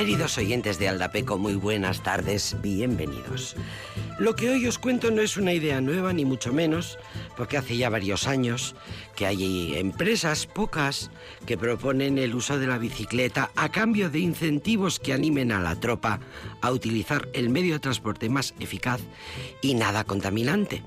Queridos 0.00 0.38
oyentes 0.38 0.78
de 0.78 0.88
Aldapeco, 0.88 1.36
muy 1.36 1.56
buenas 1.56 2.02
tardes, 2.02 2.56
bienvenidos. 2.62 3.54
Lo 4.18 4.34
que 4.34 4.48
hoy 4.48 4.66
os 4.66 4.78
cuento 4.78 5.10
no 5.10 5.20
es 5.20 5.36
una 5.36 5.52
idea 5.52 5.82
nueva, 5.82 6.14
ni 6.14 6.24
mucho 6.24 6.54
menos, 6.54 6.98
porque 7.36 7.58
hace 7.58 7.76
ya 7.76 7.90
varios 7.90 8.26
años 8.26 8.74
que 9.20 9.26
hay 9.26 9.76
empresas, 9.76 10.46
pocas, 10.46 11.10
que 11.44 11.58
proponen 11.58 12.16
el 12.16 12.34
uso 12.34 12.58
de 12.58 12.66
la 12.66 12.78
bicicleta 12.78 13.50
a 13.54 13.68
cambio 13.68 14.08
de 14.08 14.18
incentivos 14.18 14.98
que 14.98 15.12
animen 15.12 15.52
a 15.52 15.60
la 15.60 15.78
tropa 15.78 16.20
a 16.62 16.70
utilizar 16.70 17.28
el 17.34 17.50
medio 17.50 17.74
de 17.74 17.80
transporte 17.80 18.30
más 18.30 18.54
eficaz 18.60 19.02
y 19.60 19.74
nada 19.74 20.04
contaminante. 20.04 20.82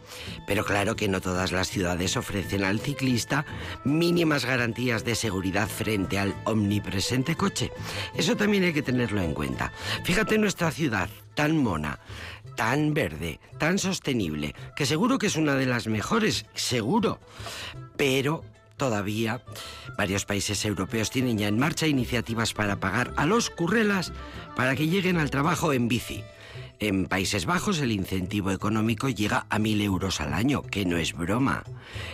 Pero 0.47 0.65
claro 0.65 0.95
que 0.95 1.07
no 1.07 1.21
todas 1.21 1.51
las 1.51 1.67
ciudades 1.67 2.17
ofrecen 2.17 2.63
al 2.63 2.79
ciclista 2.79 3.45
mínimas 3.85 4.45
garantías 4.45 5.05
de 5.05 5.13
seguridad 5.13 5.67
frente 5.67 6.17
al 6.17 6.33
omnipresente 6.45 7.35
coche. 7.35 7.71
Eso 8.15 8.35
también 8.35 8.63
hay 8.63 8.73
que 8.73 8.81
tenerlo 8.81 9.21
en 9.21 9.35
cuenta. 9.35 9.71
Fíjate 10.05 10.39
nuestra 10.39 10.71
ciudad, 10.71 11.07
tan 11.35 11.55
mona, 11.55 11.99
tan 12.55 12.93
verde, 12.93 13.39
tan 13.57 13.79
sostenible, 13.79 14.55
que 14.75 14.85
seguro 14.85 15.17
que 15.17 15.27
es 15.27 15.35
una 15.35 15.55
de 15.55 15.65
las 15.65 15.87
mejores, 15.87 16.45
seguro. 16.53 17.19
Pero 17.97 18.43
todavía 18.77 19.41
varios 19.97 20.25
países 20.25 20.65
europeos 20.65 21.11
tienen 21.11 21.37
ya 21.37 21.47
en 21.47 21.59
marcha 21.59 21.87
iniciativas 21.87 22.53
para 22.53 22.79
pagar 22.79 23.13
a 23.17 23.25
los 23.25 23.49
currelas 23.49 24.11
para 24.55 24.75
que 24.75 24.87
lleguen 24.87 25.17
al 25.17 25.29
trabajo 25.29 25.73
en 25.73 25.87
bici. 25.87 26.23
En 26.83 27.05
Países 27.05 27.45
Bajos 27.45 27.79
el 27.79 27.93
incentivo 27.93 28.51
económico 28.51 29.07
llega 29.07 29.45
a 29.49 29.57
mil 29.57 29.79
euros 29.79 30.19
al 30.19 30.33
año, 30.33 30.63
que 30.63 30.83
no 30.83 30.97
es 30.97 31.13
broma. 31.13 31.63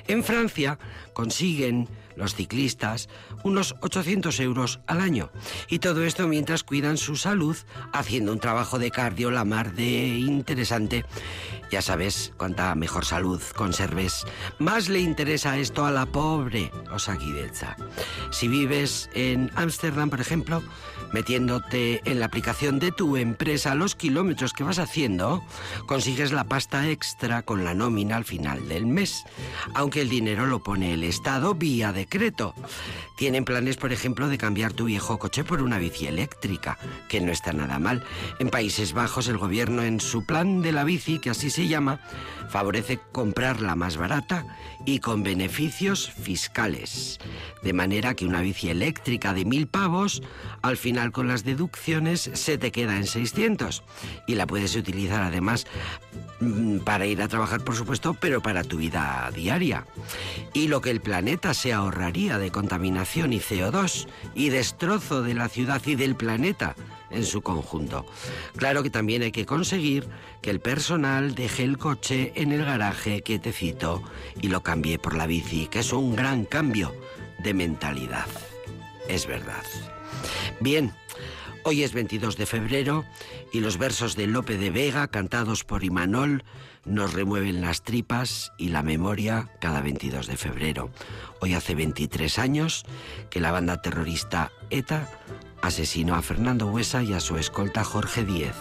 En 0.08 0.24
Francia 0.24 0.78
consiguen 1.14 1.90
los 2.16 2.36
ciclistas 2.36 3.10
unos 3.44 3.76
800 3.82 4.40
euros 4.42 4.80
al 4.86 5.02
año. 5.02 5.32
Y 5.70 5.80
todo 5.80 6.04
esto 6.04 6.28
mientras 6.28 6.64
cuidan 6.64 6.98
su 6.98 7.16
salud 7.16 7.58
haciendo 7.94 8.32
un 8.32 8.40
trabajo 8.40 8.78
de 8.78 8.92
cardio 8.92 9.32
la 9.32 9.46
mar 9.46 9.74
de 9.74 10.20
interesante. 10.20 11.04
Ya 11.72 11.82
sabes, 11.82 12.34
cuánta 12.38 12.74
mejor 12.76 13.06
salud 13.06 13.42
conserves, 13.56 14.26
más 14.58 14.90
le 14.90 15.00
interesa 15.00 15.58
esto 15.58 15.86
a 15.86 15.92
la 15.92 16.08
pobre 16.08 16.72
Osakideza. 16.92 17.76
Si 18.32 18.48
vives 18.48 19.10
en 19.14 19.52
Ámsterdam, 19.56 20.10
por 20.10 20.20
ejemplo, 20.20 20.64
metiéndote 21.14 22.02
en 22.06 22.20
la 22.20 22.26
aplicación 22.26 22.80
de 22.80 22.92
tu 22.92 23.18
empresa 23.18 23.76
los 23.76 23.96
kilómetros 23.96 24.54
que 24.60 24.66
vas 24.66 24.80
haciendo, 24.80 25.42
consigues 25.86 26.34
la 26.34 26.44
pasta 26.44 26.90
extra 26.90 27.44
con 27.44 27.64
la 27.64 27.74
nómina 27.74 28.18
al 28.18 28.26
final 28.26 28.68
del 28.68 28.86
mes, 28.86 29.24
aunque 29.74 30.02
el 30.02 30.10
dinero 30.10 30.48
lo 30.48 30.62
pone 30.62 30.94
el 30.94 31.06
Estado 31.06 31.56
vía 31.56 31.94
decreto. 31.94 32.54
Tienen 33.16 33.46
planes, 33.46 33.78
por 33.78 33.94
ejemplo, 33.94 34.28
de 34.28 34.38
cambiar 34.38 34.74
tu 34.74 34.84
viejo 34.84 35.18
coche 35.18 35.46
por 35.46 35.62
una 35.62 35.78
bici 35.78 36.08
eléctrica, 36.08 36.78
que 37.08 37.22
no 37.22 37.32
está 37.32 37.54
nada 37.54 37.80
mal. 37.80 38.04
En 38.40 38.50
Países 38.50 38.92
Bajos 38.92 39.30
el 39.30 39.38
gobierno 39.38 39.82
en 39.82 40.02
su 40.02 40.26
plan 40.26 40.62
de 40.62 40.74
la 40.74 40.84
bici, 40.84 41.20
que 41.20 41.30
así 41.30 41.50
se 41.50 41.70
llama, 41.70 42.02
favorece 42.50 43.00
comprarla 43.14 43.78
más 43.78 43.96
barata 43.96 44.46
y 44.86 45.00
con 45.00 45.24
beneficios 45.24 46.10
fiscales. 46.10 47.20
De 47.64 47.74
manera 47.74 48.14
que 48.14 48.26
una 48.26 48.42
bici 48.42 48.70
eléctrica 48.70 49.34
de 49.34 49.46
mil 49.46 49.68
pavos, 49.68 50.22
al 50.62 50.78
final 50.78 51.12
con 51.12 51.28
las 51.28 51.44
deducciones, 51.44 52.30
se 52.34 52.58
te 52.58 52.72
queda 52.72 52.98
en 52.98 53.06
600. 53.06 53.84
Y 54.28 54.36
la 54.36 54.48
puedes 54.48 54.76
utilizar 54.76 55.22
además 55.22 55.66
mm, 56.40 56.80
para 56.80 57.06
ir 57.06 57.22
a 57.22 57.28
trabajar, 57.28 57.64
por 57.64 57.76
supuesto, 57.76 58.16
pero 58.20 58.42
para 58.42 58.64
tu 58.64 58.78
vida 58.78 59.30
diaria. 59.34 59.86
Y 60.54 60.68
lo 60.68 60.82
que 60.82 60.92
el 60.92 61.02
planeta 61.02 61.54
se 61.54 61.74
ahorraría 61.74 62.38
de 62.38 62.52
contaminación 62.52 63.34
y 63.34 63.40
CO2 63.40 64.08
y 64.36 64.50
destrozo 64.50 65.22
de 65.22 65.34
la 65.34 65.50
ciudad 65.50 65.82
y 65.86 65.96
del 65.96 66.16
planeta 66.16 66.76
en 67.12 67.26
su 67.26 67.42
conjunto. 67.42 68.06
Claro 68.56 68.84
que 68.84 68.90
también 68.90 69.22
hay 69.22 69.32
que 69.32 69.46
conseguir 69.46 70.08
que 70.42 70.50
el 70.50 70.60
personal 70.60 71.36
deje 71.36 71.64
el 71.64 71.78
coche 71.78 72.32
en 72.36 72.52
el 72.52 72.66
garaje 72.66 73.22
quietecito 73.22 74.04
y 74.42 74.48
lo 74.48 74.62
cambie 74.62 75.00
por 75.00 75.16
la 75.16 75.28
bici, 75.28 75.68
que 75.68 75.80
es 75.80 75.94
un 75.94 76.16
gran 76.16 76.46
cambio 76.46 76.94
de 77.44 77.54
mentalidad. 77.54 78.28
Es 79.08 79.26
verdad. 79.26 79.64
Bien, 80.60 80.94
hoy 81.64 81.84
es 81.84 81.94
22 81.94 82.38
de 82.38 82.46
febrero 82.46 83.06
y 83.52 83.62
los 83.62 83.78
versos 83.78 84.16
de 84.16 84.28
Lope 84.28 84.58
de 84.58 84.70
Vega, 84.70 85.08
cantados 85.08 85.64
por 85.64 85.84
Imanol, 85.84 86.44
nos 86.86 87.14
remueven 87.14 87.62
las 87.62 87.84
tripas 87.84 88.52
y 88.58 88.70
la 88.70 88.84
memoria 88.84 89.50
cada 89.60 89.82
22 89.82 90.28
de 90.28 90.38
febrero. 90.38 90.90
Hoy 91.40 91.54
hace 91.54 91.76
23 91.76 92.40
años 92.40 92.86
que 93.30 93.40
la 93.40 93.52
banda 93.52 93.82
terrorista 93.82 94.52
ETA 94.70 95.10
asesinó 95.62 96.16
a 96.16 96.22
Fernando 96.22 96.68
Huesa 96.68 97.04
y 97.04 97.14
a 97.14 97.20
su 97.20 97.38
escolta 97.38 97.84
Jorge 97.84 98.24
Díez, 98.24 98.56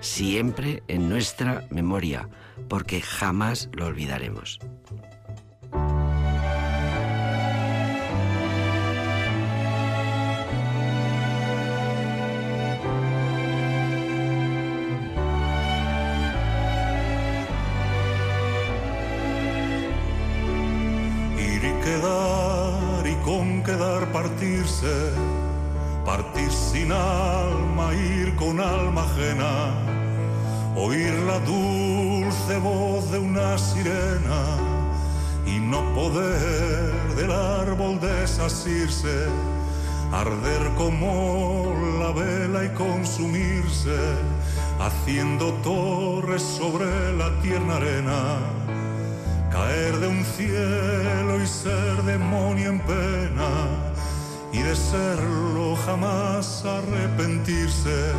siempre 0.00 0.82
en 0.88 1.08
nuestra 1.08 1.66
memoria, 1.70 2.28
porque 2.68 3.00
jamás 3.00 3.68
lo 3.72 3.86
olvidaremos. 3.86 4.58
Ir 21.38 21.64
y 21.64 21.84
quedar 21.84 23.06
y 23.06 23.14
con 23.24 23.62
quedar 23.62 24.12
partirse 24.12 25.33
partir 26.04 26.50
sin 26.50 26.92
alma, 26.92 27.94
ir 27.94 28.36
con 28.36 28.60
alma 28.60 29.04
ajena, 29.04 29.72
oír 30.76 31.14
la 31.26 31.38
dulce 31.40 32.58
voz 32.58 33.10
de 33.10 33.18
una 33.18 33.56
sirena 33.56 34.42
y 35.46 35.58
no 35.58 35.80
poder 35.94 36.92
del 37.16 37.32
árbol 37.32 37.98
desasirse, 38.00 39.26
arder 40.12 40.74
como 40.76 41.74
la 41.98 42.12
vela 42.12 42.64
y 42.64 42.68
consumirse, 42.74 43.96
haciendo 44.80 45.52
torres 45.62 46.42
sobre 46.42 47.16
la 47.16 47.30
tierna 47.40 47.76
arena, 47.76 48.38
caer 49.50 49.98
de 50.00 50.08
un 50.08 50.24
cielo 50.24 51.42
y 51.42 51.46
ser 51.46 52.02
demonio 52.02 52.70
en 52.70 52.80
pena 52.80 53.83
y 54.54 54.62
de 54.62 54.76
serlo 54.76 55.74
jamás 55.84 56.64
arrepentirse, 56.64 58.12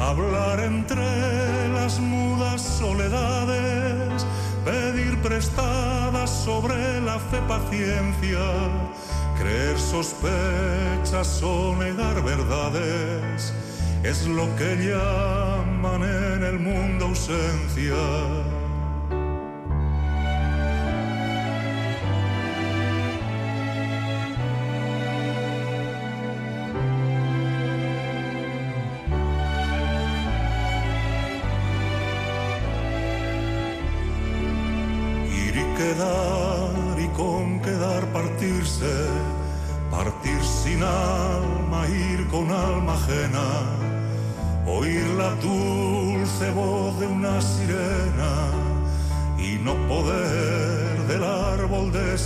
hablar 0.00 0.58
entre 0.58 1.68
las 1.68 2.00
mudas 2.00 2.60
soledades, 2.60 4.26
pedir 4.64 5.16
prestadas 5.22 6.30
sobre 6.44 7.00
la 7.02 7.20
fe 7.20 7.38
paciencia, 7.46 8.44
creer 9.38 9.78
sospechas 9.78 11.40
o 11.42 11.76
negar 11.76 12.20
verdades, 12.24 13.54
es 14.02 14.26
lo 14.26 14.46
que 14.56 14.70
llaman 14.88 16.02
en 16.02 16.42
el 16.42 16.58
mundo 16.58 17.06
ausencia. 17.06 18.63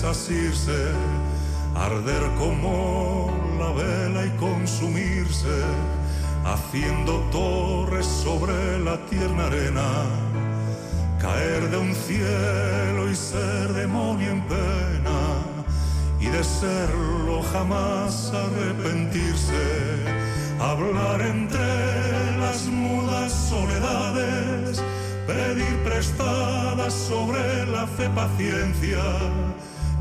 Desasirse, 0.01 0.93
arder 1.75 2.23
como 2.39 3.33
la 3.59 3.73
vela 3.73 4.27
y 4.27 4.31
consumirse, 4.39 5.59
haciendo 6.45 7.19
torres 7.33 8.07
sobre 8.07 8.79
la 8.79 8.97
tierna 9.07 9.47
arena 9.47 9.89
caer 11.21 11.69
de 11.71 11.79
un 11.79 11.93
cielo 11.97 13.11
y 13.11 13.17
ser 13.17 13.73
demonio 13.73 14.31
en 14.31 14.43
pena 14.43 15.19
y 16.21 16.27
de 16.27 16.45
serlo 16.45 17.43
jamás 17.53 18.33
arrepentirse, 18.33 19.65
hablar 20.61 21.23
entre 21.23 22.39
las 22.39 22.67
mudas 22.67 23.33
soledades, 23.33 24.81
pedir 25.27 25.77
prestadas 25.83 26.95
sobre 26.95 27.67
la 27.67 27.85
fe 27.89 28.09
paciencia, 28.11 29.03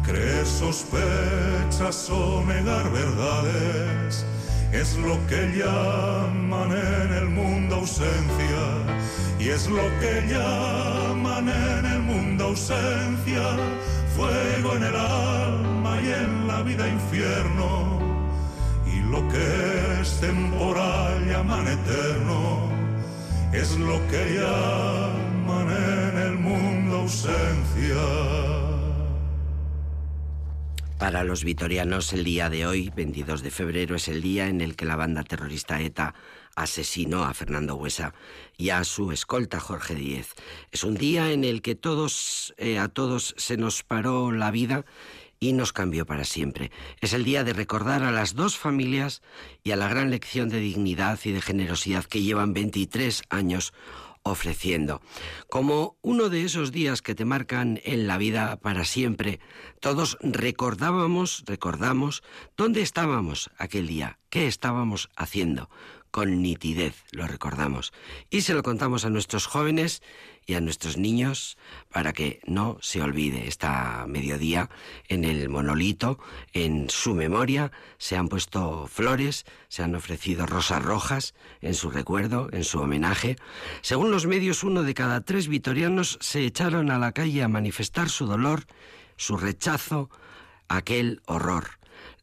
creer 0.08 0.46
sospechas 0.46 2.10
o 2.10 2.44
negar 2.46 2.90
verdades, 2.92 4.26
es 4.72 4.98
lo 4.98 5.16
que 5.28 5.42
llaman 5.60 6.72
en 6.72 7.14
el 7.14 7.30
mundo 7.30 7.76
ausencia, 7.76 8.64
y 9.38 9.50
es 9.50 9.68
lo 9.68 9.84
que 10.00 10.14
llaman 10.32 11.50
en 11.50 11.86
el 11.86 12.00
mundo 12.00 12.46
ausencia, 12.46 13.44
fuego 14.16 14.76
en 14.78 14.84
el 14.84 14.96
alma 14.96 16.00
y 16.02 16.08
en 16.24 16.48
la 16.48 16.62
vida 16.64 16.88
infierno, 16.88 18.00
y 18.86 19.02
lo 19.12 19.28
que 19.28 20.02
es 20.02 20.20
temporal 20.22 21.28
llaman 21.28 21.68
eterno, 21.68 22.70
es 23.52 23.78
lo 23.78 23.98
que 24.08 24.40
llaman 24.40 25.68
en 25.70 26.18
el 26.28 26.36
mundo 26.40 27.00
ausencia. 27.00 28.27
Para 31.08 31.24
los 31.24 31.46
vitorianos, 31.46 32.12
el 32.12 32.26
día 32.26 32.50
de 32.50 32.68
hoy, 32.68 32.92
22 32.94 33.42
de 33.42 33.50
febrero, 33.50 33.96
es 33.96 34.10
el 34.10 34.22
día 34.22 34.50
en 34.50 34.60
el 34.60 34.76
que 34.76 34.84
la 34.84 34.98
banda 34.98 35.24
terrorista 35.24 35.80
ETA 35.80 36.14
asesinó 36.54 37.24
a 37.24 37.34
Fernando 37.34 37.76
Huesa 37.76 38.14
y 38.58 38.72
a 38.72 38.84
su 38.84 39.14
escolta 39.14 39.62
Jorge 39.62 39.96
Díez. 39.96 40.34
Es 40.70 40.84
un 40.84 40.96
día 40.96 41.32
en 41.32 41.46
el 41.46 41.62
que 41.62 41.76
todos, 41.76 42.54
eh, 42.58 42.78
a 42.78 42.90
todos 42.90 43.36
se 43.38 43.56
nos 43.56 43.84
paró 43.84 44.34
la 44.34 44.52
vida 44.52 44.84
y 45.40 45.54
nos 45.54 45.72
cambió 45.72 46.06
para 46.06 46.26
siempre. 46.26 46.72
Es 47.00 47.14
el 47.14 47.24
día 47.24 47.46
de 47.46 47.54
recordar 47.54 48.04
a 48.04 48.12
las 48.12 48.36
dos 48.36 48.58
familias 48.58 49.22
y 49.64 49.72
a 49.72 49.78
la 49.78 49.88
gran 49.88 50.10
lección 50.10 50.50
de 50.50 50.60
dignidad 50.60 51.18
y 51.24 51.32
de 51.32 51.40
generosidad 51.40 52.04
que 52.04 52.22
llevan 52.22 52.52
23 52.52 53.24
años 53.30 53.74
ofreciendo. 54.30 55.02
Como 55.50 55.98
uno 56.02 56.30
de 56.30 56.44
esos 56.44 56.72
días 56.72 57.02
que 57.02 57.16
te 57.16 57.26
marcan 57.26 57.80
en 57.84 58.08
la 58.08 58.18
vida 58.18 58.58
para 58.58 58.86
siempre, 58.86 59.40
todos 59.80 60.18
recordábamos, 60.22 61.44
recordamos, 61.46 62.24
dónde 62.56 62.82
estábamos 62.82 63.50
aquel 63.58 63.88
día, 63.88 64.20
qué 64.30 64.48
estábamos 64.48 65.10
haciendo. 65.16 65.70
Con 66.12 66.42
nitidez 66.42 67.04
lo 67.12 67.28
recordamos. 67.28 67.94
Y 68.30 68.42
se 68.42 68.54
lo 68.54 68.64
contamos 68.64 69.06
a 69.06 69.10
nuestros 69.10 69.46
jóvenes 69.46 70.02
y 70.46 70.54
a 70.54 70.62
nuestros 70.62 70.98
niños 70.98 71.58
para 71.92 72.14
que 72.14 72.40
no 72.46 72.78
se 72.82 73.02
olvide. 73.02 73.48
Esta 73.48 74.06
mediodía 74.08 74.70
en 75.10 75.26
el 75.26 75.50
monolito, 75.50 76.20
en 76.54 76.90
su 76.90 77.14
memoria, 77.14 77.72
se 77.98 78.16
han 78.16 78.30
puesto 78.30 78.88
flores, 78.88 79.46
se 79.68 79.84
han 79.84 79.94
ofrecido 79.94 80.46
rosas 80.46 80.84
rojas 80.84 81.36
en 81.62 81.74
su 81.74 81.92
recuerdo, 81.92 82.50
en 82.54 82.64
su 82.64 82.80
homenaje. 82.80 83.36
Según 83.82 84.10
los 84.10 84.26
medios, 84.26 84.64
uno 84.64 84.84
de 84.84 84.94
cada 84.94 85.22
tres 85.22 85.50
vitorianos 85.50 86.18
se 86.22 86.46
echaron 86.46 86.92
a 86.92 86.98
la 86.98 87.12
calle 87.12 87.44
a 87.44 87.50
manifestar 87.50 88.10
su 88.10 88.26
dolor, 88.26 88.66
su 89.18 89.36
rechazo, 89.36 90.10
aquel 90.70 91.22
horror. 91.26 91.77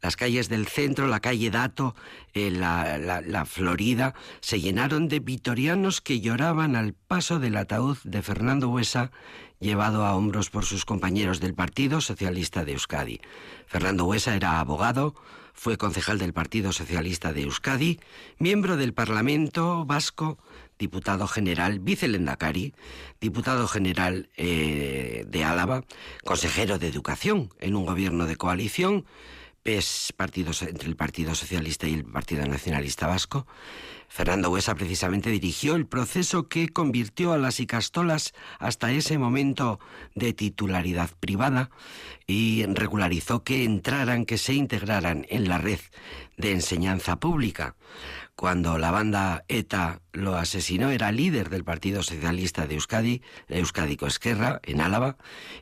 Las 0.05 0.17
calles 0.17 0.51
del 0.51 0.67
centro, 0.67 1.07
la 1.07 1.21
calle 1.21 1.49
Dato, 1.51 1.95
eh, 2.35 2.51
la, 2.51 3.47
Florida, 3.47 4.13
se 4.41 4.61
llenaron 4.61 5.09
de 5.09 5.19
vitorianos 5.19 6.03
que 6.03 6.21
lloraban 6.21 6.77
al 6.77 6.93
paso 6.93 7.39
del 7.39 7.57
ataúd 7.57 7.97
de 8.05 8.21
Fernando 8.21 8.69
Huesa, 8.69 9.13
llevado 9.61 10.05
a 10.05 10.15
hombros 10.15 10.51
por 10.51 10.67
sus 10.67 10.85
compañeros 10.85 11.41
del 11.41 11.55
Partido 11.55 12.03
Socialista 12.03 12.67
de 12.67 12.73
Euskadi. 12.73 13.23
Fernando 13.67 14.05
Huesa 14.05 14.37
era 14.37 14.61
abogado, 14.61 15.15
fue 15.55 15.79
concejal 15.79 16.19
del 16.19 16.35
Partido 16.35 16.73
Socialista 16.73 17.33
de 17.33 17.45
Euskadi, 17.45 17.99
miembro 18.39 18.77
del 18.77 18.93
Parlamento 18.93 19.87
Vasco, 19.87 20.37
diputado 20.79 21.27
general, 21.27 21.79
vicelendacari, 21.79 22.75
diputado 23.23 23.67
general 23.69 24.29
eh, 24.37 25.25
de 25.27 25.45
Álava, 25.45 25.85
consejero 26.25 26.79
de 26.79 26.89
Educación 26.89 27.55
en 27.59 27.75
un 27.75 27.87
gobierno 27.87 28.27
de 28.27 28.37
coalición, 28.37 29.07
PES 29.65 30.13
partidos, 30.17 30.63
entre 30.63 30.89
el 30.89 30.95
Partido 30.95 31.35
Socialista 31.35 31.89
y 31.89 31.95
el 31.95 32.05
Partido 32.05 32.45
Nacionalista 32.47 33.07
Vasco. 33.07 33.47
Fernando 34.09 34.51
Huesa 34.51 34.75
precisamente 34.75 35.31
dirigió 35.31 35.75
el 35.75 35.87
proceso 35.87 36.49
que 36.49 36.69
convirtió 36.69 37.33
a 37.33 37.39
las 37.39 37.59
Icastolas 37.59 38.35
hasta 38.59 38.93
ese 38.93 39.19
momento 39.19 39.81
de 40.15 40.35
titularidad 40.35 41.11
privada 41.19 41.71
y 42.27 42.65
regularizó 42.67 43.43
que 43.43 43.65
entraran, 43.65 44.27
que 44.27 44.39
se 44.39 44.53
integraran 44.53 45.27
en 45.31 45.49
la 45.49 45.59
red 45.59 45.81
de 46.37 46.53
enseñanza 46.53 47.17
pública. 47.17 47.75
Cuando 48.37 48.79
la 48.79 48.91
banda 48.91 49.45
ETA 49.47 50.01
lo 50.13 50.37
asesinó, 50.37 50.91
era 50.91 51.13
líder 51.13 51.51
del 51.51 51.63
Partido 51.63 52.03
Socialista 52.03 52.67
de 52.67 52.75
Euskadi, 52.75 53.23
Euskadi 53.49 53.97
Esquerra, 54.07 54.61
en 54.65 54.81
Álava, 54.81 55.17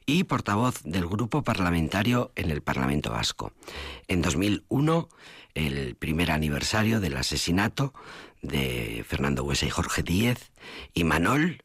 y 0.06 0.24
portavoz 0.24 0.82
del 0.82 1.06
grupo 1.06 1.42
parlamentario 1.42 2.32
en 2.34 2.50
el 2.50 2.62
Parlamento 2.62 3.10
Vasco. 3.10 3.52
En 4.08 4.22
2001, 4.22 5.08
el 5.54 5.96
primer 5.96 6.30
aniversario 6.30 7.00
del 7.00 7.18
asesinato 7.18 7.92
de 8.40 9.04
Fernando 9.06 9.44
Huesa 9.44 9.66
y 9.66 9.70
Jorge 9.70 10.02
Díez, 10.02 10.50
y 10.94 11.04
Manol 11.04 11.62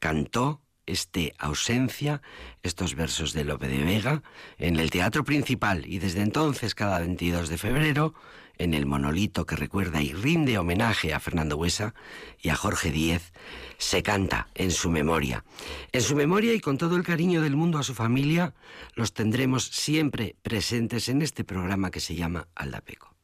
cantó 0.00 0.60
este 0.86 1.34
ausencia, 1.38 2.20
estos 2.62 2.94
versos 2.94 3.32
de 3.32 3.44
Lope 3.44 3.68
de 3.68 3.84
Vega, 3.84 4.22
en 4.58 4.76
el 4.76 4.90
teatro 4.90 5.22
principal 5.22 5.86
y 5.86 5.98
desde 5.98 6.22
entonces 6.22 6.74
cada 6.74 6.98
22 6.98 7.48
de 7.48 7.58
febrero 7.58 8.14
en 8.58 8.74
el 8.74 8.86
monolito 8.86 9.46
que 9.46 9.56
recuerda 9.56 10.02
y 10.02 10.12
rinde 10.12 10.58
homenaje 10.58 11.14
a 11.14 11.20
Fernando 11.20 11.56
Huesa 11.56 11.94
y 12.40 12.50
a 12.50 12.56
Jorge 12.56 12.90
Díez, 12.90 13.32
se 13.78 14.02
canta 14.02 14.48
en 14.54 14.70
su 14.70 14.90
memoria. 14.90 15.44
En 15.92 16.02
su 16.02 16.14
memoria 16.14 16.54
y 16.54 16.60
con 16.60 16.78
todo 16.78 16.96
el 16.96 17.04
cariño 17.04 17.42
del 17.42 17.56
mundo 17.56 17.78
a 17.78 17.82
su 17.82 17.94
familia, 17.94 18.54
los 18.94 19.12
tendremos 19.12 19.64
siempre 19.64 20.36
presentes 20.42 21.08
en 21.08 21.22
este 21.22 21.44
programa 21.44 21.90
que 21.90 22.00
se 22.00 22.14
llama 22.14 22.48
Aldapeco. 22.54 23.17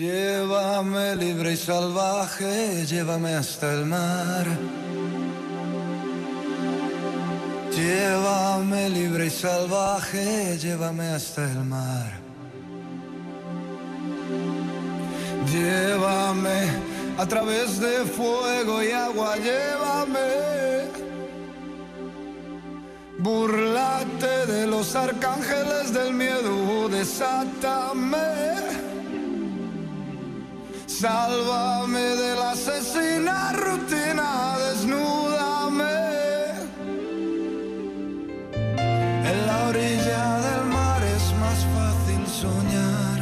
Llévame 0.00 1.14
libre 1.14 1.52
y 1.52 1.56
salvaje, 1.58 2.86
llévame 2.86 3.34
hasta 3.34 3.74
el 3.74 3.84
mar. 3.84 4.46
Llévame 7.70 8.88
libre 8.88 9.26
y 9.26 9.30
salvaje, 9.30 10.56
llévame 10.56 11.06
hasta 11.08 11.44
el 11.44 11.64
mar. 11.64 12.12
Llévame 15.52 16.60
a 17.18 17.26
través 17.26 17.78
de 17.78 17.96
fuego 18.06 18.82
y 18.82 18.92
agua, 18.92 19.36
llévame. 19.36 20.28
Burlate 23.18 24.46
de 24.46 24.66
los 24.66 24.96
arcángeles 24.96 25.92
del 25.92 26.14
miedo, 26.14 26.88
desátame 26.88 28.79
Sálvame 31.00 31.98
de 31.98 32.34
la 32.34 32.50
asesina 32.50 33.52
rutina, 33.52 34.58
desnúdame. 34.58 35.96
En 39.30 39.46
la 39.46 39.68
orilla 39.68 40.24
del 40.46 40.64
mar 40.66 41.02
es 41.02 41.24
más 41.42 41.60
fácil 41.74 42.22
soñar. 42.42 43.18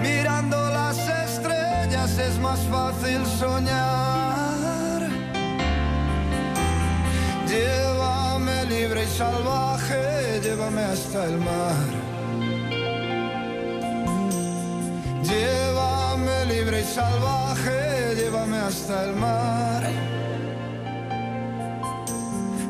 Mirando 0.00 0.56
las 0.70 0.96
estrellas 1.26 2.16
es 2.16 2.38
más 2.38 2.60
fácil 2.60 3.26
soñar. 3.26 5.02
Llévame 7.46 8.64
libre 8.70 9.04
y 9.04 9.18
salvaje, 9.18 10.40
llévame 10.42 10.80
hasta 10.80 11.26
el 11.26 11.36
mar. 11.36 12.03
Llévame 15.24 16.44
libre 16.46 16.80
y 16.80 16.84
salvaje, 16.84 18.14
llévame 18.16 18.58
hasta 18.58 19.04
el 19.04 19.14
mar. 19.16 19.82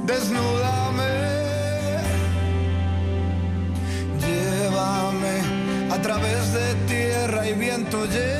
Desnúdame, 0.06 1.12
llévame 4.24 5.34
a 5.92 5.98
través 6.00 6.52
de 6.52 6.74
tierra 6.86 7.48
y 7.48 7.54
viento, 7.54 8.04
llévame. 8.06 8.33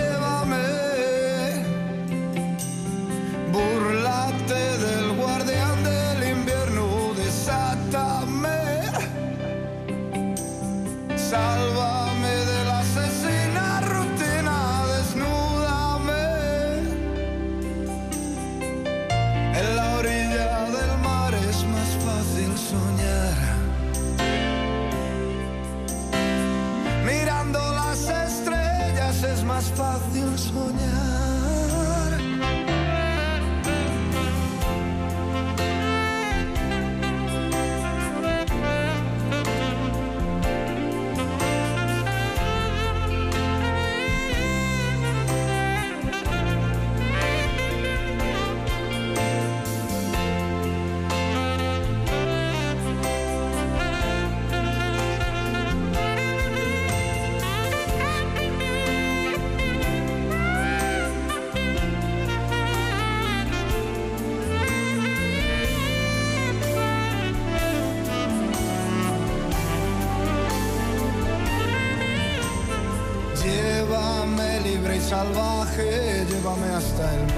Salvaje, 75.24 76.26
llévame 76.28 76.68
hasta 76.68 77.14
el 77.14 77.33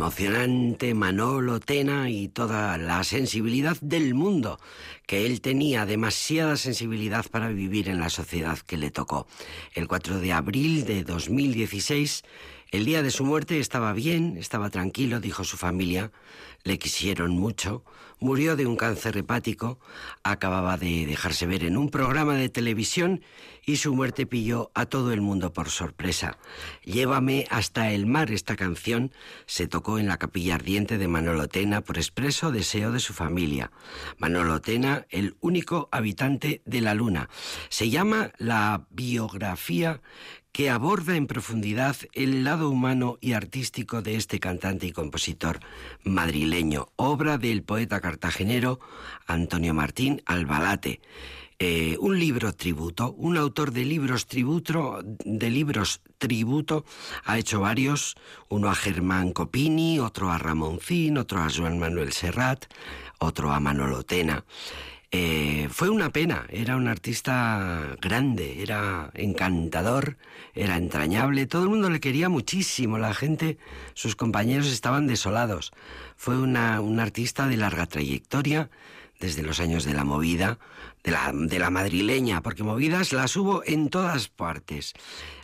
emocionante 0.00 0.94
Manolo 0.94 1.60
Tena 1.60 2.08
y 2.08 2.28
toda 2.28 2.78
la 2.78 3.04
sensibilidad 3.04 3.76
del 3.82 4.14
mundo, 4.14 4.58
que 5.06 5.26
él 5.26 5.42
tenía 5.42 5.84
demasiada 5.84 6.56
sensibilidad 6.56 7.26
para 7.30 7.50
vivir 7.50 7.90
en 7.90 8.00
la 8.00 8.08
sociedad 8.08 8.58
que 8.60 8.78
le 8.78 8.90
tocó. 8.90 9.26
El 9.74 9.88
4 9.88 10.18
de 10.20 10.32
abril 10.32 10.86
de 10.86 11.04
2016, 11.04 12.22
el 12.70 12.86
día 12.86 13.02
de 13.02 13.10
su 13.10 13.26
muerte, 13.26 13.60
estaba 13.60 13.92
bien, 13.92 14.38
estaba 14.38 14.70
tranquilo, 14.70 15.20
dijo 15.20 15.44
su 15.44 15.58
familia, 15.58 16.12
le 16.64 16.78
quisieron 16.78 17.32
mucho, 17.32 17.84
murió 18.20 18.56
de 18.56 18.66
un 18.66 18.76
cáncer 18.76 19.16
hepático, 19.16 19.78
acababa 20.22 20.76
de 20.76 21.06
dejarse 21.06 21.46
ver 21.46 21.64
en 21.64 21.76
un 21.76 21.90
programa 21.90 22.34
de 22.34 22.48
televisión 22.48 23.22
y 23.64 23.76
su 23.76 23.94
muerte 23.94 24.26
pilló 24.26 24.70
a 24.74 24.86
todo 24.86 25.12
el 25.12 25.20
mundo 25.20 25.52
por 25.52 25.70
sorpresa. 25.70 26.38
Llévame 26.84 27.46
hasta 27.50 27.90
el 27.92 28.06
mar 28.06 28.30
esta 28.30 28.56
canción 28.56 29.12
se 29.46 29.66
tocó 29.66 29.98
en 29.98 30.06
la 30.06 30.18
capilla 30.18 30.54
ardiente 30.54 30.98
de 30.98 31.08
Manolo 31.08 31.48
Tena 31.48 31.80
por 31.80 31.98
expreso 31.98 32.52
deseo 32.52 32.92
de 32.92 33.00
su 33.00 33.12
familia. 33.12 33.70
Manolo 34.18 34.60
Tena, 34.60 35.06
el 35.10 35.36
único 35.40 35.88
habitante 35.92 36.62
de 36.64 36.80
la 36.80 36.94
luna. 36.94 37.28
Se 37.68 37.90
llama 37.90 38.32
la 38.38 38.86
biografía 38.90 40.00
que 40.52 40.70
aborda 40.70 41.16
en 41.16 41.26
profundidad 41.26 41.96
el 42.12 42.44
lado 42.44 42.70
humano 42.70 43.18
y 43.20 43.32
artístico 43.32 44.02
de 44.02 44.16
este 44.16 44.40
cantante 44.40 44.86
y 44.86 44.92
compositor 44.92 45.60
madrileño, 46.04 46.88
obra 46.96 47.38
del 47.38 47.62
poeta 47.62 48.00
cartagenero 48.00 48.80
Antonio 49.26 49.74
Martín 49.74 50.22
Albalate. 50.26 51.00
Eh, 51.62 51.98
un 52.00 52.18
libro 52.18 52.54
tributo, 52.54 53.12
un 53.12 53.36
autor 53.36 53.70
de 53.70 53.84
libros 53.84 54.26
tributo, 54.26 55.04
ha 57.24 57.38
hecho 57.38 57.60
varios, 57.60 58.16
uno 58.48 58.70
a 58.70 58.74
Germán 58.74 59.32
Copini, 59.32 59.98
otro 59.98 60.30
a 60.30 60.38
Ramoncín, 60.38 61.18
otro 61.18 61.40
a 61.40 61.48
Joan 61.54 61.78
Manuel 61.78 62.14
Serrat, 62.14 62.64
otro 63.18 63.52
a 63.52 63.60
Manolo 63.60 64.04
Tena. 64.04 64.46
Eh, 65.12 65.68
fue 65.72 65.90
una 65.90 66.10
pena, 66.10 66.46
era 66.50 66.76
un 66.76 66.86
artista 66.86 67.96
grande, 68.00 68.62
era 68.62 69.10
encantador, 69.14 70.16
era 70.54 70.76
entrañable, 70.76 71.46
todo 71.46 71.64
el 71.64 71.68
mundo 71.68 71.90
le 71.90 71.98
quería 71.98 72.28
muchísimo, 72.28 72.96
la 72.96 73.12
gente, 73.12 73.58
sus 73.94 74.14
compañeros 74.14 74.68
estaban 74.68 75.08
desolados. 75.08 75.72
Fue 76.16 76.38
una, 76.38 76.80
un 76.80 77.00
artista 77.00 77.48
de 77.48 77.56
larga 77.56 77.86
trayectoria, 77.86 78.70
desde 79.18 79.42
los 79.42 79.58
años 79.58 79.84
de 79.84 79.94
la 79.94 80.04
movida, 80.04 80.60
de 81.02 81.10
la, 81.10 81.32
de 81.34 81.58
la 81.58 81.70
madrileña, 81.70 82.40
porque 82.40 82.62
movidas 82.62 83.12
las 83.12 83.36
hubo 83.36 83.64
en 83.66 83.90
todas 83.90 84.28
partes, 84.28 84.94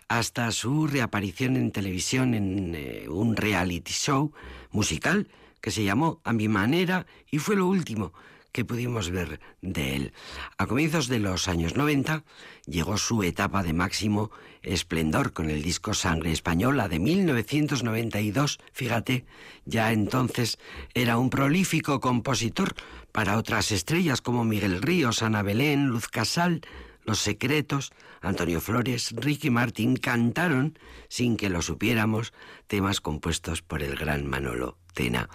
hasta 0.07 0.53
su 0.53 0.87
reaparición 0.87 1.57
en 1.57 1.73
televisión 1.73 2.35
en 2.35 2.75
eh, 2.77 3.07
un 3.09 3.35
reality 3.35 3.93
show 3.93 4.33
musical 4.71 5.27
que 5.61 5.73
se 5.73 5.83
llamó 5.83 6.21
A 6.23 6.33
mi 6.33 6.47
manera 6.47 7.07
y 7.33 7.39
fue 7.39 7.57
lo 7.57 7.67
último 7.67 8.13
que 8.57 8.65
pudimos 8.65 9.11
ver 9.11 9.39
de 9.61 9.97
él. 9.97 10.13
A 10.57 10.67
comienzos 10.67 11.09
de 11.09 11.19
los 11.19 11.47
años 11.47 11.77
90 11.77 12.25
llegó 12.65 12.97
su 12.97 13.23
etapa 13.23 13.63
de 13.63 13.75
máximo 13.75 14.31
esplendor 14.63 15.35
con 15.35 15.51
el 15.51 15.63
disco 15.63 15.93
Sangre 15.93 16.33
Española 16.33 16.89
de 16.89 16.99
1992. 16.99 18.59
Fíjate, 18.73 19.27
ya 19.67 19.93
entonces 19.93 20.59
era 20.95 21.19
un 21.19 21.29
prolífico 21.29 22.01
compositor 22.01 22.75
para 23.13 23.37
otras 23.37 23.73
estrellas 23.73 24.23
como 24.23 24.43
Miguel 24.43 24.81
Ríos, 24.81 25.23
Ana 25.23 25.43
Belén, 25.43 25.89
Luz 25.89 26.09
Casal, 26.09 26.63
Los 27.05 27.19
Secretos, 27.19 27.93
Antonio 28.23 28.63
Flores, 28.63 29.13
Ricky 29.19 29.51
Martin 29.51 29.97
cantaron, 29.97 30.79
sin 31.09 31.37
que 31.37 31.51
lo 31.51 31.61
supiéramos, 31.61 32.33
temas 32.69 33.03
compuestos 33.03 33.61
por 33.61 33.83
el 33.83 33.97
gran 33.97 34.27
Manolo 34.27 34.79
Tena. 34.95 35.29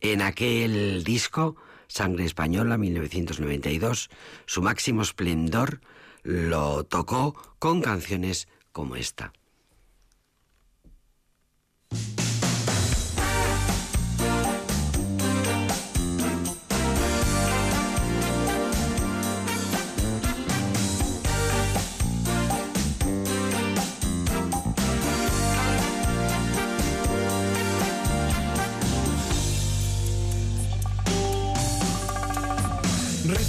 En 0.00 0.22
aquel 0.22 1.02
disco 1.02 1.56
Sangre 1.90 2.24
Española 2.24 2.78
1992, 2.78 4.10
su 4.46 4.62
máximo 4.62 5.02
esplendor 5.02 5.80
lo 6.22 6.84
tocó 6.84 7.34
con 7.58 7.82
canciones 7.82 8.46
como 8.70 8.94
esta. 8.94 9.32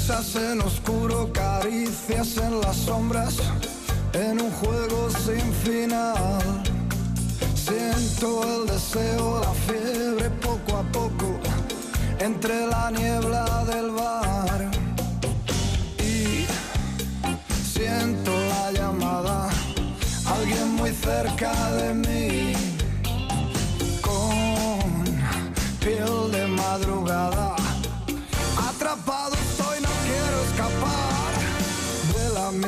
En 0.10 0.60
oscuro, 0.62 1.32
caricias 1.32 2.36
en 2.38 2.60
las 2.60 2.76
sombras, 2.76 3.36
en 4.14 4.42
un 4.42 4.52
juego 4.52 5.10
sin 5.12 5.54
final. 5.64 6.42
Siento 7.54 8.44
el 8.44 8.68
deseo, 8.68 9.40
la 9.40 9.54
fiebre 9.54 10.30
poco 10.42 10.78
a 10.78 10.84
poco, 10.92 11.40
entre 12.20 12.66
la 12.66 12.90
niebla 12.90 13.64
del 13.66 13.92
bar. 13.92 14.72
Y 16.00 16.46
siento 17.64 18.32
la 18.50 18.72
llamada, 18.72 19.50
alguien 20.26 20.74
muy 20.74 20.92
cerca 20.92 21.72
de 21.74 21.94
mí. 21.94 22.11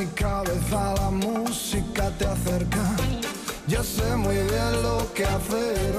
Mi 0.04 0.10
cabeza, 0.12 0.94
la 0.94 1.10
música 1.10 2.10
te 2.18 2.26
acerca. 2.26 2.96
Yo 3.66 3.82
sé 3.82 4.16
muy 4.16 4.34
bien 4.34 4.82
lo 4.82 5.12
que 5.14 5.24
hacer. 5.24 5.92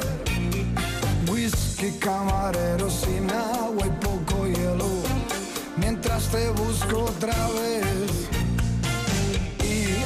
Whisky 1.32 1.92
camarero 2.00 2.90
sin 2.90 3.30
agua 3.32 3.88
y 3.88 4.06
poco 4.06 4.48
hielo. 4.48 4.90
Mientras 5.78 6.30
te 6.30 6.50
busco 6.52 7.06
otra 7.06 7.36
vez. 7.60 8.12
Y 9.64 10.04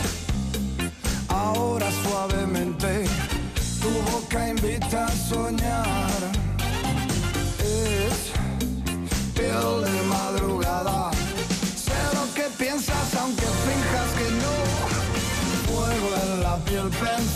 ahora 1.28 1.88
suavemente 2.04 3.06
tu 3.82 3.90
boca 4.12 4.50
invita 4.50 5.06
a 5.08 5.12
soñar. 5.12 6.39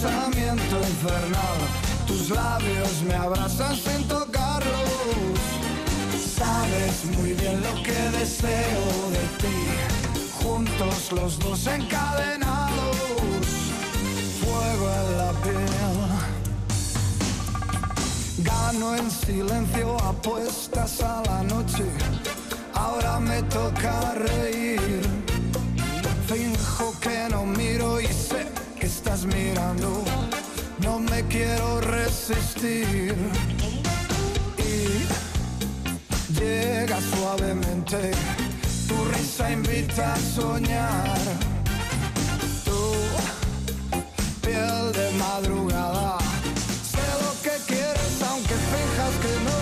Pensamiento 0.04 0.76
infernal. 0.80 1.60
Tus 2.06 2.30
labios 2.30 3.02
me 3.08 3.14
abrazan 3.14 3.76
sin 3.76 4.06
tocarlos. 4.08 5.40
Sabes 6.38 7.06
muy 7.18 7.34
bien 7.34 7.62
lo 7.62 7.74
que 7.84 8.00
deseo 8.18 8.86
de 9.16 9.24
ti. 9.42 9.60
Juntos 10.44 11.12
los 11.14 11.40
dos 11.40 11.68
encadenados. 11.68 12.98
Fuego 14.42 14.86
en 15.00 15.18
la 15.18 15.32
piel. 15.44 15.74
Gano 18.40 18.96
en 18.96 19.10
silencio 19.10 19.98
apuestas 20.04 21.02
a 21.02 21.24
la 21.26 21.44
noche. 21.44 21.86
Ahora 22.74 23.20
me 23.20 23.42
toca 23.44 24.16
reír. 24.16 25.02
Finjo 26.28 26.94
que 27.00 27.28
no 27.30 27.46
miro 27.46 27.73
mirando. 29.22 30.04
No 30.80 31.00
me 31.00 31.22
quiero 31.28 31.80
resistir. 31.82 33.16
Y 34.58 35.06
llega 36.40 37.00
suavemente. 37.00 38.12
Tu 38.88 38.96
risa 39.14 39.52
invita 39.52 40.14
a 40.14 40.18
soñar. 40.18 41.20
Tu 42.66 42.82
piel 44.42 44.92
de 44.94 45.12
madrugada. 45.20 46.18
Sé 46.92 47.06
lo 47.24 47.32
que 47.44 47.56
quieres 47.68 48.16
aunque 48.30 48.56
finjas 48.74 49.14
que 49.24 49.34
no. 49.48 49.60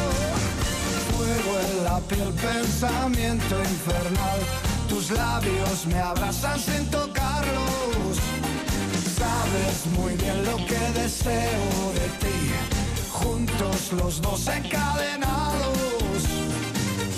Fuego 1.11 1.51
en 1.59 1.83
la 1.83 1.99
piel, 1.99 2.31
pensamiento 2.49 3.59
infernal. 3.59 4.39
Tus 4.87 5.11
labios 5.11 5.85
me 5.87 5.99
abrazan 5.99 6.59
sin 6.59 6.85
tocarlos. 6.89 8.40
Sabes 9.51 9.85
muy 9.97 10.15
bien 10.15 10.45
lo 10.45 10.55
que 10.65 10.79
deseo 10.97 11.91
de 11.93 12.07
ti. 12.21 12.53
Juntos 13.11 13.91
los 13.91 14.21
dos 14.21 14.47
encadenados. 14.47 16.23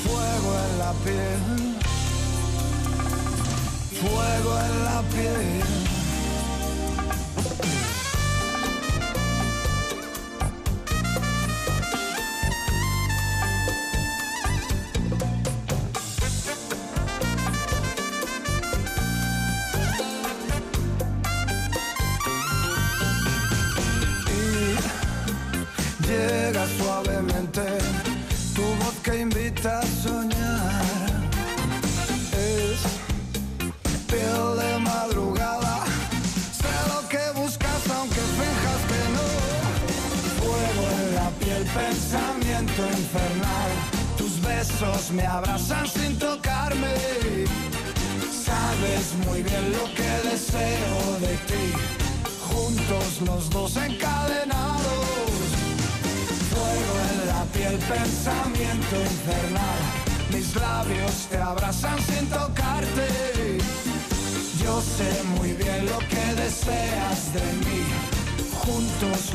Fuego 0.04 0.56
en 0.66 0.80
la 0.80 0.94
piel. 1.04 1.78
Fuego 4.02 4.60
en 4.60 4.84
la 4.84 5.02
piel. 5.14 5.83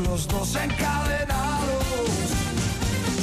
Los 0.05 0.29
dos 0.29 0.55
encadenados. 0.55 1.85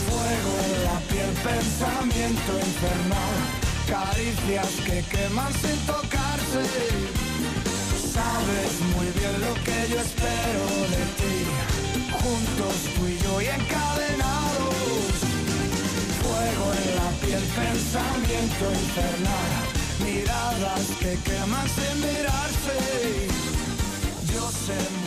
Fuego 0.07 0.51
en 0.65 0.83
la 0.83 0.99
piel, 1.09 1.31
pensamiento 1.43 2.51
infernal. 2.59 3.35
Caricias 3.87 4.71
que 4.85 5.03
queman 5.15 5.53
sin 5.53 5.77
tocarse. 5.85 6.63
Sabes 8.15 8.73
muy 8.95 9.07
bien 9.19 9.35
lo 9.41 9.53
que 9.63 9.77
yo 9.91 9.99
espero 9.99 10.65
de 10.93 11.03
ti. 11.19 11.35
Juntos 12.21 12.75
tú 12.95 13.07
y 13.07 13.17
yo 13.23 13.41
y 13.41 13.47
encadenados. 13.47 14.75
Fuego 16.23 16.65
en 16.81 16.95
la 16.99 17.09
piel, 17.21 17.43
pensamiento 17.63 18.65
infernal. 18.83 19.51
Miradas 20.03 20.85
que 20.99 21.17
queman 21.23 21.67
sin 21.69 21.95
mirarse. 22.01 23.27
Yo 24.33 24.51
sé 24.51 25.04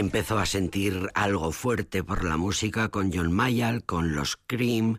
Empezó 0.00 0.38
a 0.38 0.46
sentir 0.46 1.10
algo 1.12 1.52
fuerte 1.52 2.02
por 2.02 2.24
la 2.24 2.38
música 2.38 2.88
con 2.88 3.12
John 3.12 3.34
Mayall, 3.34 3.84
con 3.84 4.14
los 4.14 4.38
Cream. 4.46 4.96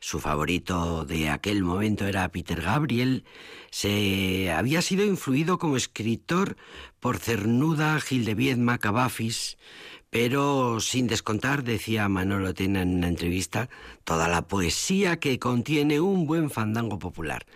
Su 0.00 0.18
favorito 0.18 1.04
de 1.04 1.28
aquel 1.28 1.62
momento 1.62 2.04
era 2.04 2.28
Peter 2.30 2.60
Gabriel. 2.60 3.22
Se 3.70 4.50
había 4.50 4.82
sido 4.82 5.04
influido 5.04 5.60
como 5.60 5.76
escritor 5.76 6.56
por 6.98 7.18
Cernuda, 7.18 8.00
Gil 8.00 8.24
de 8.24 8.34
Viedma, 8.34 8.78
Cavafis, 8.78 9.56
pero 10.10 10.80
sin 10.80 11.06
descontar, 11.06 11.62
decía 11.62 12.08
Manolo 12.08 12.52
Tena 12.52 12.82
en 12.82 12.96
una 12.96 13.06
entrevista, 13.06 13.70
toda 14.02 14.26
la 14.26 14.48
poesía 14.48 15.20
que 15.20 15.38
contiene 15.38 16.00
un 16.00 16.26
buen 16.26 16.50
fandango 16.50 16.98
popular. 16.98 17.46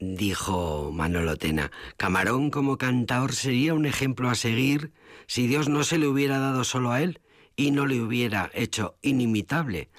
Dijo 0.00 0.90
Manolo 0.94 1.36
Tena, 1.36 1.70
Camarón 1.98 2.50
como 2.50 2.78
cantador 2.78 3.34
sería 3.34 3.74
un 3.74 3.84
ejemplo 3.84 4.30
a 4.30 4.34
seguir 4.34 4.92
si 5.26 5.46
Dios 5.46 5.68
no 5.68 5.84
se 5.84 5.98
le 5.98 6.08
hubiera 6.08 6.38
dado 6.38 6.64
solo 6.64 6.90
a 6.90 7.02
él 7.02 7.20
y 7.54 7.70
no 7.70 7.84
le 7.84 8.00
hubiera 8.00 8.50
hecho 8.54 8.96
inimitable. 9.02 9.90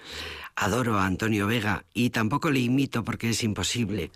Adoro 0.56 0.98
a 0.98 1.06
Antonio 1.06 1.46
Vega 1.46 1.86
y 1.94 2.10
tampoco 2.10 2.50
le 2.50 2.62
imito 2.62 3.04
porque 3.04 3.30
es 3.30 3.44
imposible. 3.44 4.10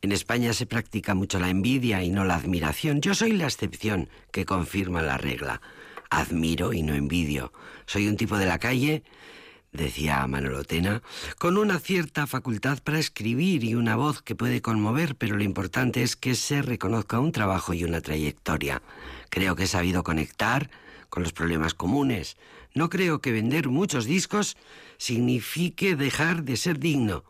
En 0.00 0.12
España 0.12 0.52
se 0.52 0.66
practica 0.66 1.16
mucho 1.16 1.40
la 1.40 1.50
envidia 1.50 2.04
y 2.04 2.10
no 2.10 2.24
la 2.24 2.36
admiración. 2.36 3.00
Yo 3.00 3.12
soy 3.12 3.32
la 3.32 3.46
excepción 3.46 4.08
que 4.30 4.44
confirma 4.44 5.02
la 5.02 5.18
regla. 5.18 5.60
Admiro 6.08 6.72
y 6.72 6.84
no 6.84 6.94
envidio. 6.94 7.52
Soy 7.86 8.06
un 8.06 8.16
tipo 8.16 8.38
de 8.38 8.46
la 8.46 8.60
calle, 8.60 9.02
decía 9.72 10.26
Manolo 10.26 10.64
Tena, 10.64 11.02
con 11.38 11.56
una 11.56 11.78
cierta 11.78 12.26
facultad 12.26 12.78
para 12.82 12.98
escribir 12.98 13.64
y 13.64 13.74
una 13.74 13.96
voz 13.96 14.22
que 14.22 14.34
puede 14.34 14.60
conmover, 14.60 15.16
pero 15.16 15.36
lo 15.36 15.42
importante 15.42 16.02
es 16.02 16.14
que 16.14 16.34
se 16.34 16.62
reconozca 16.62 17.18
un 17.18 17.32
trabajo 17.32 17.72
y 17.72 17.84
una 17.84 18.02
trayectoria. 18.02 18.82
Creo 19.30 19.56
que 19.56 19.64
he 19.64 19.66
sabido 19.66 20.04
conectar 20.04 20.70
con 21.08 21.22
los 21.22 21.32
problemas 21.32 21.74
comunes. 21.74 22.36
No 22.74 22.90
creo 22.90 23.20
que 23.20 23.32
vender 23.32 23.68
muchos 23.68 24.04
discos 24.04 24.56
signifique 24.98 25.96
dejar 25.96 26.44
de 26.44 26.56
ser 26.56 26.78
digno. 26.78 27.24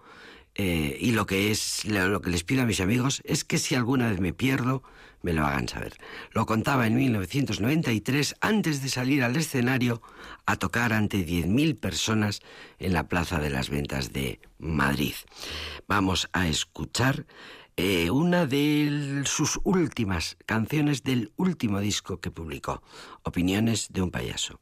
Eh, 0.54 0.98
y 1.00 1.12
lo 1.12 1.24
que 1.26 1.50
es 1.50 1.84
lo 1.86 2.20
que 2.20 2.30
les 2.30 2.44
pido 2.44 2.62
a 2.62 2.66
mis 2.66 2.80
amigos 2.80 3.22
es 3.24 3.42
que 3.44 3.58
si 3.58 3.74
alguna 3.74 4.10
vez 4.10 4.20
me 4.20 4.34
pierdo, 4.34 4.82
me 5.22 5.32
lo 5.32 5.46
hagan 5.46 5.68
saber. 5.68 5.94
Lo 6.32 6.46
contaba 6.46 6.86
en 6.86 6.96
1993 6.96 8.36
antes 8.40 8.82
de 8.82 8.88
salir 8.88 9.22
al 9.22 9.36
escenario 9.36 10.02
a 10.46 10.56
tocar 10.56 10.92
ante 10.92 11.26
10.000 11.26 11.78
personas 11.78 12.40
en 12.78 12.92
la 12.92 13.08
Plaza 13.08 13.38
de 13.38 13.50
las 13.50 13.70
Ventas 13.70 14.12
de 14.12 14.40
Madrid. 14.58 15.14
Vamos 15.86 16.28
a 16.32 16.48
escuchar 16.48 17.26
eh, 17.76 18.10
una 18.10 18.46
de 18.46 19.22
sus 19.24 19.58
últimas 19.64 20.36
canciones 20.44 21.02
del 21.02 21.32
último 21.36 21.80
disco 21.80 22.20
que 22.20 22.30
publicó, 22.30 22.82
Opiniones 23.22 23.88
de 23.90 24.02
un 24.02 24.10
payaso. 24.10 24.60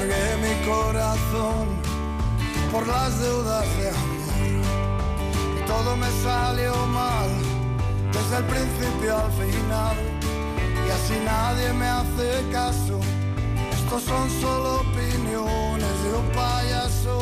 Embargué 0.00 0.36
mi 0.36 0.64
corazón 0.64 1.66
por 2.70 2.86
las 2.86 3.18
deudas 3.18 3.64
de 3.78 3.88
amor. 3.88 4.68
Y 5.58 5.66
todo 5.66 5.96
me 5.96 6.08
salió 6.22 6.86
mal, 6.86 7.28
desde 8.12 8.36
el 8.36 8.44
principio 8.44 9.16
al 9.16 9.32
final. 9.32 9.96
Y 10.86 10.90
así 10.90 11.20
nadie 11.24 11.72
me 11.72 11.86
hace 11.86 12.48
caso. 12.52 13.00
Estos 13.72 14.04
son 14.04 14.30
solo 14.40 14.82
opiniones 14.82 16.02
de 16.04 16.14
un 16.14 16.28
payaso. 16.32 17.18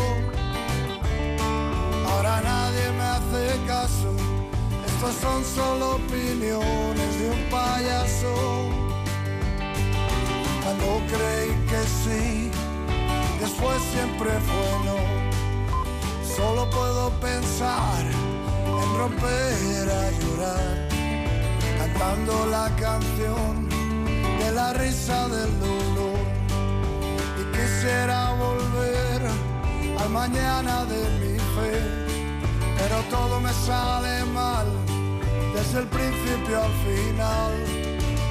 Ahora 2.10 2.42
nadie 2.42 2.92
me 2.92 3.04
hace 3.04 3.66
caso. 3.66 4.12
Estos 4.86 5.14
son 5.22 5.42
solo 5.44 5.94
opiniones 5.94 7.20
de 7.20 7.30
un 7.30 7.50
payaso. 7.50 8.34
Cuando 10.62 11.00
creí 11.08 11.56
que 11.70 11.82
sí, 12.04 12.50
después 13.56 13.82
siempre 13.92 14.30
fue 14.30 14.84
no. 14.84 16.36
Solo 16.36 16.68
puedo 16.70 17.10
pensar 17.20 18.04
en 18.04 18.98
romper 18.98 19.88
a 19.88 20.10
llorar, 20.10 20.88
cantando 21.78 22.46
la 22.46 22.68
canción 22.76 23.68
de 24.38 24.52
la 24.52 24.72
risa 24.74 25.28
del 25.28 25.58
dolor. 25.60 26.26
Y 27.40 27.56
quisiera 27.56 28.34
volver 28.34 29.22
al 30.00 30.10
mañana 30.10 30.84
de 30.84 31.02
mi 31.20 31.38
fe, 31.38 31.80
pero 32.76 33.00
todo 33.10 33.40
me 33.40 33.52
sale 33.52 34.24
mal, 34.26 34.66
desde 35.54 35.78
el 35.80 35.86
principio 35.86 36.62
al 36.62 36.72
final. 36.84 37.52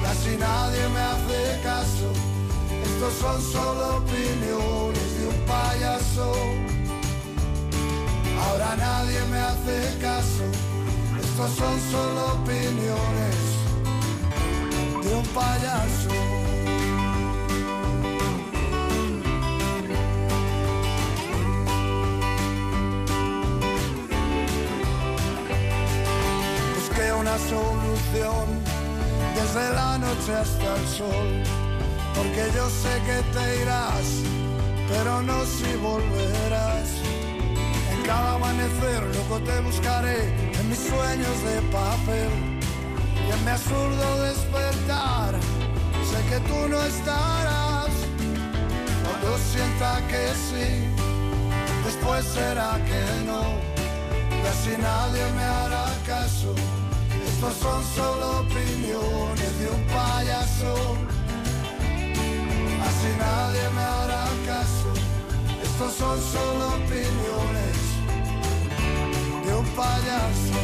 Y 0.02 0.06
así 0.06 0.36
nadie 0.38 0.88
me 0.88 1.00
hace 1.00 1.60
caso, 1.62 2.12
estos 2.84 3.12
son 3.14 3.42
solo 3.42 3.96
opiniones 3.96 5.15
payaso. 5.46 6.32
Ahora 8.44 8.76
nadie 8.76 9.20
me 9.30 9.38
hace 9.38 9.98
caso, 10.00 10.44
estos 11.20 11.50
son 11.52 11.80
solo 11.90 12.34
opiniones 12.34 13.36
de 15.02 15.14
un 15.14 15.26
payaso. 15.28 16.10
Busqué 26.74 27.12
una 27.12 27.38
solución 27.38 28.44
desde 29.34 29.74
la 29.74 29.98
noche 29.98 30.34
hasta 30.34 30.76
el 30.76 30.86
sol, 30.88 31.42
porque 32.14 32.42
yo 32.54 32.68
sé 32.70 32.92
que 33.06 33.18
te 33.32 33.62
irás, 33.62 34.08
pero 34.88 35.22
no 35.22 35.44
si 35.44 35.76
volverás. 35.76 36.88
En 37.92 38.02
cada 38.04 38.34
amanecer 38.34 39.02
loco 39.14 39.40
te 39.40 39.60
buscaré 39.60 40.18
en 40.58 40.68
mis 40.68 40.78
sueños 40.78 41.42
de 41.44 41.60
papel 41.72 42.30
y 43.26 43.32
en 43.32 43.44
mi 43.44 43.50
absurdo 43.50 44.22
despertar. 44.22 45.34
Sé 46.10 46.18
que 46.30 46.40
tú 46.48 46.68
no 46.68 46.80
estarás 46.82 47.90
cuando 49.04 49.38
sienta 49.38 50.00
que 50.08 50.28
sí, 50.48 50.68
después 51.84 52.24
será 52.24 52.78
que 52.84 53.24
no, 53.26 53.42
y 54.30 54.46
así 54.46 54.80
nadie 54.80 55.24
me 55.36 55.42
hará 55.42 55.86
caso. 56.06 56.54
Estos 57.26 57.54
son 57.54 57.84
solo 57.94 58.40
opiniones 58.40 59.58
de 59.58 59.68
un 59.68 59.82
payaso. 59.88 60.96
Así 63.06 63.16
nadie 63.18 63.70
me 63.70 63.82
hará 63.82 64.24
caso. 64.44 64.90
Estos 65.62 65.92
son 65.94 66.20
solo 66.20 66.68
opiniones 66.74 67.76
de 69.46 69.54
un 69.54 69.66
payaso. 69.76 70.60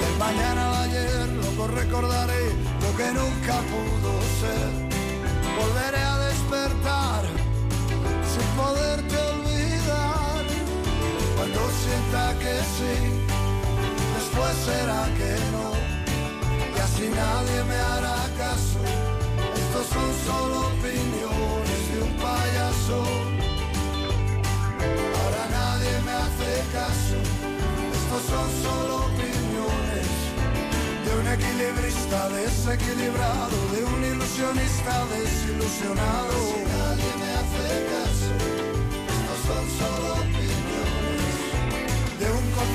Del 0.00 0.18
mañana 0.18 0.68
al 0.68 0.90
ayer, 0.90 1.28
loco 1.28 1.68
recordaré 1.68 2.44
lo 2.80 2.96
que 2.96 3.06
nunca 3.12 3.60
pudo 3.70 4.12
ser. 4.40 4.70
Volveré 5.56 6.02
a 6.02 6.18
despertar 6.18 7.22
sin 8.32 8.46
poderte. 8.56 9.29
Que 12.10 12.58
sí, 12.76 12.96
después 14.16 14.54
será 14.64 15.04
que 15.16 15.32
no. 15.52 15.70
Y 16.74 16.78
así 16.80 17.08
nadie 17.08 17.62
me 17.64 17.76
hará 17.76 18.18
caso. 18.36 18.80
Estos 19.54 19.86
son 19.86 20.10
solo 20.26 20.56
opiniones 20.68 21.82
de 21.92 22.02
un 22.02 22.12
payaso. 22.16 22.98
Ahora 25.18 25.44
nadie 25.52 25.92
me 26.02 26.12
hace 26.24 26.50
caso. 26.72 27.18
Estos 27.94 28.22
son 28.32 28.48
solo 28.64 28.96
opiniones 29.06 30.08
de 31.04 31.10
un 31.20 31.26
equilibrista 31.28 32.28
desequilibrado, 32.30 33.56
de 33.74 33.84
un 33.84 34.04
ilusionista 34.04 35.04
desilusionado. 35.14 36.32
Si 36.32 36.60
nadie 36.74 37.10
me 37.22 37.30
hace 37.38 37.66
caso, 37.94 38.32
estos 39.14 39.40
son 39.46 39.64
solo 39.78 40.14
opiniones 40.14 40.29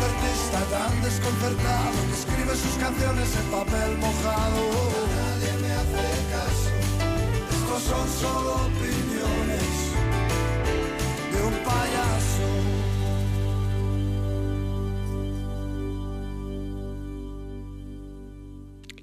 concertista 0.05 0.59
tan 0.69 1.01
desconcertado 1.01 1.97
que 2.07 2.13
escribe 2.13 2.55
sus 2.55 2.75
canciones 2.75 3.35
en 3.35 3.51
papel 3.51 3.97
mojado. 3.97 4.61
Nadie 5.15 5.53
me 5.61 5.71
hace 5.73 6.05
caso, 6.31 6.69
estos 7.51 7.81
son 7.83 8.07
solo 8.09 8.55
opiniones 8.55 9.69
de 11.31 11.41
un 11.43 11.53
payaso. 11.63 12.49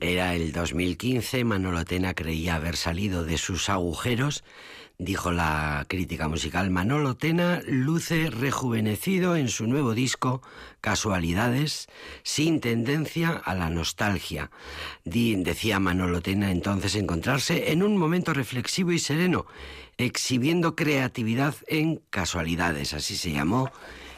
Era 0.00 0.34
el 0.34 0.52
2015, 0.52 1.44
Manolo 1.44 1.84
Tena 1.84 2.14
creía 2.14 2.56
haber 2.56 2.76
salido 2.76 3.24
de 3.24 3.38
sus 3.38 3.68
agujeros. 3.68 4.42
Dijo 5.02 5.32
la 5.32 5.84
crítica 5.88 6.28
musical, 6.28 6.70
Manolo 6.70 7.16
Tena 7.16 7.60
luce 7.66 8.30
rejuvenecido 8.30 9.34
en 9.34 9.48
su 9.48 9.66
nuevo 9.66 9.94
disco 9.94 10.42
Casualidades, 10.80 11.88
sin 12.22 12.60
tendencia 12.60 13.30
a 13.30 13.56
la 13.56 13.68
nostalgia. 13.68 14.52
Decía 15.02 15.80
Manolo 15.80 16.22
Tena 16.22 16.52
entonces 16.52 16.94
encontrarse 16.94 17.72
en 17.72 17.82
un 17.82 17.96
momento 17.96 18.32
reflexivo 18.32 18.92
y 18.92 19.00
sereno, 19.00 19.44
exhibiendo 19.98 20.76
creatividad 20.76 21.56
en 21.66 22.00
Casualidades, 22.10 22.94
así 22.94 23.16
se 23.16 23.32
llamó 23.32 23.72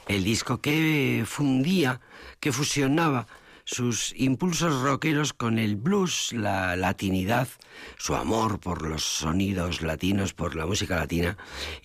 el 0.07 0.23
disco 0.23 0.61
que 0.61 1.25
fundía, 1.27 2.03
que 2.41 2.53
fusionaba 2.53 3.27
sus 3.65 4.13
impulsos 4.17 4.83
rockeros 4.83 5.33
con 5.33 5.59
el 5.59 5.77
blues, 5.77 6.33
la 6.33 6.77
latinidad, 6.77 7.49
su 7.97 8.15
amor 8.15 8.61
por 8.61 8.87
los 8.87 9.05
sonidos 9.05 9.81
latinos, 9.83 10.35
por 10.35 10.55
la 10.55 10.67
música 10.67 10.97
latina 10.97 11.37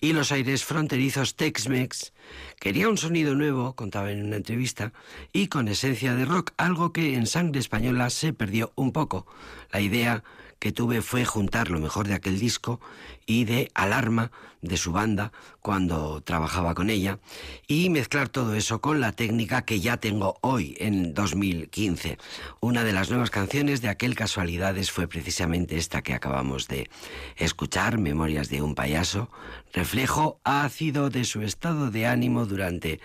y 0.02 0.14
los 0.14 0.32
aires 0.32 0.66
fronterizos 0.66 1.36
Tex-Mex. 1.36 2.14
Quería 2.60 2.90
un 2.90 2.98
sonido 2.98 3.36
nuevo, 3.36 3.76
contaba 3.76 4.12
en 4.12 4.26
una 4.26 4.36
entrevista, 4.36 4.92
y 5.32 5.48
con 5.48 5.68
esencia 5.68 6.16
de 6.16 6.26
rock, 6.26 6.52
algo 6.58 6.92
que 6.92 7.16
en 7.16 7.26
Sangre 7.26 7.60
Española 7.60 8.10
se 8.10 8.34
perdió 8.34 8.74
un 8.76 8.92
poco. 8.92 9.26
La 9.72 9.80
idea 9.80 10.24
que 10.60 10.74
tuve 10.74 11.02
fue 11.02 11.24
juntar 11.24 11.70
lo 11.70 11.80
mejor 11.80 12.08
de 12.08 12.14
aquel 12.14 12.38
disco 12.38 12.82
y 13.30 13.46
de 13.46 13.70
Alarma 13.76 14.32
de 14.62 14.76
su 14.76 14.92
banda 14.92 15.32
cuando 15.62 16.20
trabajaba 16.22 16.74
con 16.74 16.90
ella 16.90 17.20
y 17.68 17.90
mezclar 17.90 18.28
todo 18.28 18.56
eso 18.56 18.82
con 18.82 19.00
la 19.00 19.12
técnica 19.12 19.62
que 19.62 19.80
ya 19.80 19.98
tengo 19.98 20.38
hoy 20.42 20.76
en 20.80 21.14
2015. 21.14 22.18
Una 22.60 22.84
de 22.84 22.92
las 22.92 23.12
nuevas 23.12 23.30
canciones 23.30 23.82
de 23.82 23.90
aquel 23.90 24.16
Casualidades 24.16 24.92
fue 24.92 25.08
precisamente 25.08 25.78
esta 25.78 26.02
que 26.02 26.16
acabamos 26.16 26.68
de 26.68 26.90
escuchar, 27.38 28.00
Memorias 28.00 28.50
de 28.50 28.64
un 28.64 28.74
payaso, 28.74 29.30
reflejo 29.74 30.42
ácido 30.44 31.12
de 31.12 31.24
su 31.24 31.44
estado 31.44 31.92
de 31.92 32.08
ánimo 32.08 32.48
durante 32.48 33.00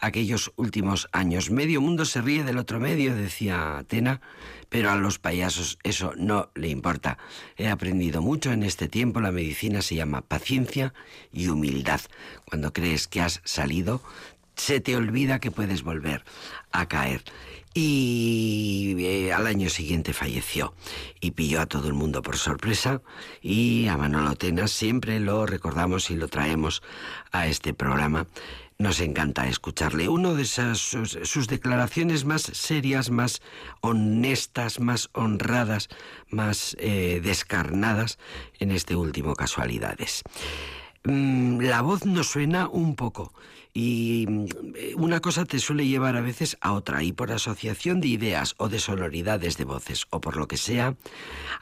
aquellos 0.00 0.52
últimos 0.56 1.08
años. 1.12 1.50
Medio 1.50 1.82
mundo 1.82 2.06
se 2.06 2.22
ríe 2.22 2.44
del 2.44 2.58
otro 2.58 2.80
medio, 2.80 3.14
decía 3.14 3.76
Atena, 3.76 4.22
pero 4.68 4.90
a 4.90 4.96
los 4.96 5.18
payasos 5.18 5.78
eso 5.82 6.12
no 6.16 6.50
le 6.54 6.68
importa. 6.68 7.18
He 7.56 7.68
aprendido 7.68 8.22
mucho 8.22 8.52
en 8.52 8.62
este 8.62 8.88
tiempo. 8.88 9.20
La 9.20 9.30
medicina 9.30 9.65
se 9.82 9.94
llama 9.94 10.22
paciencia 10.22 10.94
y 11.32 11.48
humildad. 11.48 12.00
Cuando 12.44 12.72
crees 12.72 13.06
que 13.08 13.20
has 13.20 13.40
salido, 13.44 14.00
se 14.56 14.80
te 14.80 14.96
olvida 14.96 15.38
que 15.38 15.50
puedes 15.50 15.82
volver 15.82 16.24
a 16.72 16.86
caer 16.88 17.22
y 17.78 18.96
eh, 19.00 19.34
al 19.34 19.46
año 19.46 19.68
siguiente 19.68 20.14
falleció 20.14 20.72
y 21.20 21.32
pilló 21.32 21.60
a 21.60 21.66
todo 21.66 21.88
el 21.88 21.92
mundo 21.92 22.22
por 22.22 22.38
sorpresa 22.38 23.02
y 23.42 23.86
a 23.88 23.98
Manolo 23.98 24.34
Tenas 24.34 24.70
siempre 24.70 25.20
lo 25.20 25.44
recordamos 25.44 26.10
y 26.10 26.16
lo 26.16 26.28
traemos 26.28 26.82
a 27.32 27.48
este 27.48 27.74
programa. 27.74 28.26
Nos 28.78 29.00
encanta 29.00 29.48
escucharle. 29.48 30.08
Una 30.08 30.34
de 30.34 30.42
esas 30.42 30.78
sus, 30.78 31.48
declaraciones 31.48 32.26
más 32.26 32.42
serias, 32.42 33.10
más 33.10 33.40
honestas, 33.80 34.80
más 34.80 35.08
honradas, 35.12 35.88
más 36.28 36.76
eh, 36.78 37.20
descarnadas 37.22 38.18
en 38.58 38.70
este 38.72 38.94
último 38.94 39.34
Casualidades. 39.34 40.22
Mm, 41.04 41.60
la 41.60 41.80
voz 41.80 42.04
nos 42.04 42.26
suena 42.26 42.68
un 42.68 42.96
poco 42.96 43.32
y 43.72 44.26
mm, 44.28 44.46
una 44.96 45.20
cosa 45.20 45.44
te 45.44 45.58
suele 45.58 45.86
llevar 45.86 46.16
a 46.16 46.20
veces 46.20 46.58
a 46.60 46.72
otra, 46.72 47.02
y 47.02 47.12
por 47.12 47.30
asociación 47.30 48.00
de 48.00 48.08
ideas 48.08 48.54
o 48.56 48.68
de 48.68 48.78
sonoridades 48.78 49.56
de 49.56 49.64
voces, 49.64 50.06
o 50.10 50.20
por 50.20 50.36
lo 50.36 50.48
que 50.48 50.56
sea, 50.56 50.96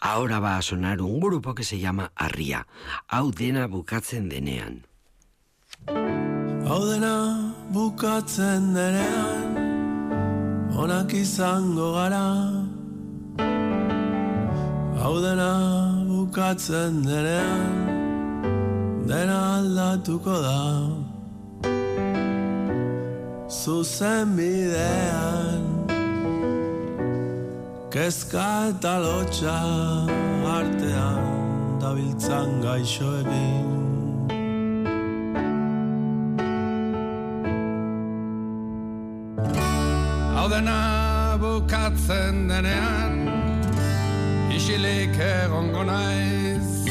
ahora 0.00 0.40
va 0.40 0.56
a 0.56 0.62
sonar 0.62 1.02
un 1.02 1.20
grupo 1.20 1.54
que 1.54 1.64
se 1.64 1.78
llama 1.78 2.12
Arria, 2.14 2.66
Audena 3.08 3.66
bukatzen 3.66 4.28
denean. 4.28 4.86
Audena 6.68 7.16
bukatzen 7.74 8.74
denean, 8.74 9.56
onak 10.78 11.14
izango 11.14 11.92
gara. 11.94 12.26
Audena 15.04 15.52
bukatzen 16.08 17.02
denean, 17.04 17.74
dena 19.08 19.40
aldatuko 19.56 20.34
da 20.42 20.60
zuzen 23.64 24.36
bidean 24.36 25.64
Kezka 27.94 28.48
eta 28.70 28.94
lotxa 29.04 29.58
artean 30.56 31.78
dabiltzan 31.82 32.58
gaixoekin 32.64 33.83
Hau 40.44 40.50
dena 40.50 41.38
bukatzen 41.40 42.50
denean 42.50 43.14
Isilik 44.52 45.16
egongo 45.16 45.84
naiz. 45.88 46.84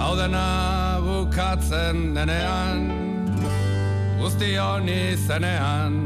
Hau 0.00 0.14
dena 0.16 0.46
bukatzen 1.04 2.14
denean 2.16 2.80
guztion 4.16 4.88
izenean 4.88 5.98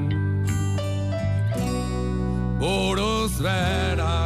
Buruz 2.59 3.38
bera 3.38 4.18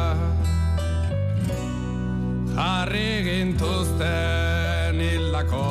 Jarri 2.55 3.21
gintuzten 3.29 4.97
hildako 4.97 5.69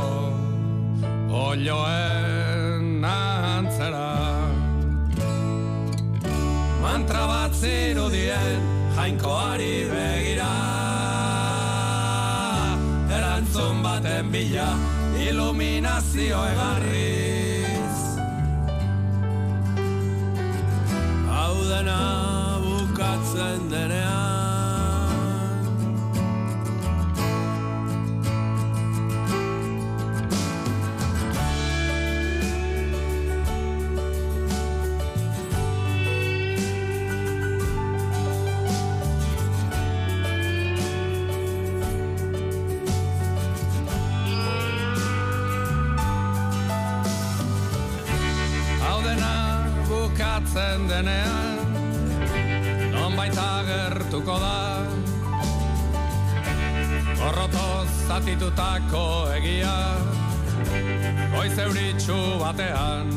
Olioen 1.48 2.33
Bat 7.64 7.70
zirudien 7.70 8.61
jainkoari 8.96 9.88
begira. 9.88 10.53
Erantzun 13.09 13.81
baten 13.83 14.29
bila 14.33 14.68
iluminazio 15.29 16.44
egarri 16.53 17.12
dena 21.64 22.00
bukatzen 22.64 23.70
denean 23.70 24.13
bukatzen 51.04 51.20
denean 53.04 53.66
gertuko 53.66 54.38
da. 54.38 54.86
Gorrotoz 57.18 57.88
zatitutako 58.08 59.30
egia 59.36 59.96
Goiz 61.32 61.58
euritxu 61.58 62.38
batean 62.40 63.10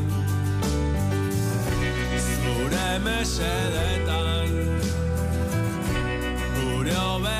Zure 2.23 2.99
mesedetan 3.03 4.55
Gure 6.55 6.95
hobe 6.95 7.37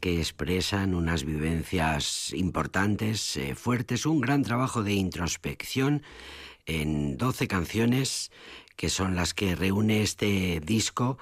que 0.00 0.18
expresan 0.18 0.96
unas 0.96 1.22
vivencias 1.22 2.32
importantes, 2.32 3.36
eh, 3.36 3.54
fuertes, 3.54 4.04
un 4.04 4.20
gran 4.20 4.42
trabajo 4.42 4.82
de 4.82 4.94
introspección 4.94 6.02
en 6.66 7.16
12 7.16 7.46
canciones 7.46 8.32
que 8.74 8.90
son 8.90 9.14
las 9.14 9.32
que 9.32 9.54
reúne 9.54 10.02
este 10.02 10.58
disco 10.58 11.18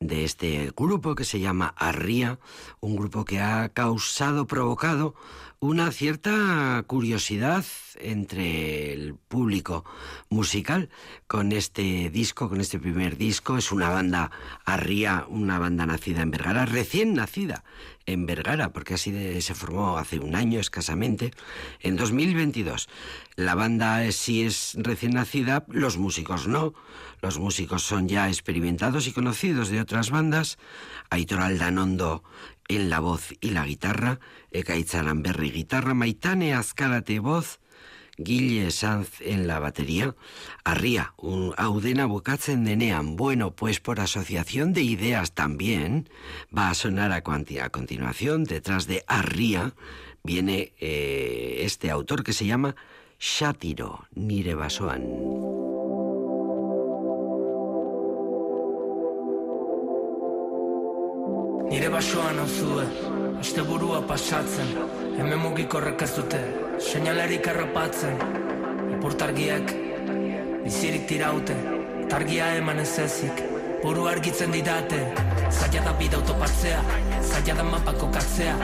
de 0.00 0.24
este 0.24 0.72
grupo 0.76 1.14
que 1.14 1.22
se 1.22 1.38
llama 1.38 1.74
Arría, 1.76 2.40
un 2.80 2.96
grupo 2.96 3.24
que 3.24 3.38
ha 3.38 3.68
causado, 3.68 4.48
provocado 4.48 5.14
una 5.58 5.90
cierta 5.90 6.84
curiosidad 6.86 7.64
entre 7.98 8.92
el 8.92 9.14
público 9.14 9.84
musical 10.28 10.90
con 11.26 11.52
este 11.52 12.10
disco, 12.10 12.48
con 12.48 12.60
este 12.60 12.78
primer 12.78 13.16
disco. 13.16 13.56
Es 13.56 13.72
una 13.72 13.88
banda 13.88 14.30
Arría, 14.64 15.26
una 15.28 15.58
banda 15.58 15.86
nacida 15.86 16.22
en 16.22 16.30
Vergara, 16.30 16.66
recién 16.66 17.14
nacida 17.14 17.64
en 18.06 18.26
Vergara, 18.26 18.72
porque 18.72 18.94
así 18.94 19.40
se 19.40 19.54
formó 19.54 19.98
hace 19.98 20.18
un 20.18 20.34
año 20.34 20.60
escasamente, 20.60 21.32
en 21.80 21.96
2022. 21.96 22.88
La 23.34 23.54
banda 23.54 24.10
sí 24.12 24.42
es 24.42 24.72
recién 24.76 25.12
nacida, 25.14 25.64
los 25.68 25.98
músicos 25.98 26.48
no. 26.48 26.72
Los 27.20 27.38
músicos 27.38 27.82
son 27.82 28.08
ya 28.08 28.28
experimentados 28.28 29.06
y 29.06 29.12
conocidos 29.12 29.68
de 29.68 29.80
otras 29.80 30.10
bandas. 30.10 30.58
Aitor 31.10 31.40
Aldanondo 31.40 32.22
en 32.68 32.90
la 32.90 33.00
voz 33.00 33.32
y 33.40 33.50
la 33.50 33.64
guitarra, 33.64 34.18
Ekaitz 34.50 34.94
Aranberri 34.94 35.50
guitarra, 35.50 35.94
Maitane 35.94 36.54
Azkarate 36.54 37.18
voz, 37.20 37.60
Guille 38.18 38.70
Sanz 38.70 39.20
en 39.20 39.46
la 39.46 39.58
batería, 39.58 40.14
Arría, 40.64 41.12
un 41.16 41.54
Audena 41.56 42.06
bukatzen 42.06 42.64
denean. 42.64 43.16
Bueno, 43.16 43.50
pues 43.52 43.80
por 43.80 44.00
asociación 44.00 44.72
de 44.72 44.82
ideas 44.82 45.32
también 45.32 46.08
va 46.56 46.70
a 46.70 46.74
sonar 46.74 47.12
a, 47.12 47.22
continuación, 47.22 48.44
detrás 48.44 48.86
de 48.86 49.04
Arría, 49.06 49.74
viene 50.22 50.72
eh, 50.80 51.58
este 51.60 51.90
autor 51.90 52.24
que 52.24 52.32
se 52.32 52.46
llama 52.46 52.74
Shatiro 53.18 54.06
Nire 54.14 54.54
Basoan. 54.54 55.66
Nire 61.68 61.88
basoan 61.88 62.36
burua 63.66 64.00
Hemen 65.16 65.38
mugikorrek 65.40 66.02
ez 66.04 66.10
dute, 66.12 66.38
seinalerik 66.76 67.46
errapatzen 67.48 68.18
Ipurtargiek, 68.96 69.70
bizirik 70.64 71.06
tiraute. 71.08 71.56
Targia 72.10 72.50
eman 72.58 72.82
ez 72.82 72.98
ezik, 73.00 73.40
buru 73.80 74.04
argitzen 74.10 74.52
didate. 74.52 74.98
Zaila 75.48 75.86
da 75.86 75.94
bida 75.96 76.20
autopatzea, 76.20 76.82
zaila 77.22 77.56
da 77.62 77.64
mapa 77.64 77.94
kokatzea 77.96 78.54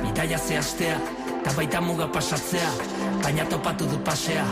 Bidaia 0.00 0.38
zehaztea, 0.38 0.96
eta 1.40 1.52
baita 1.58 1.84
muga 1.84 2.08
pasatzea. 2.16 2.72
Baina 3.22 3.44
topatu 3.52 3.88
du 3.90 4.00
pasea, 4.08 4.44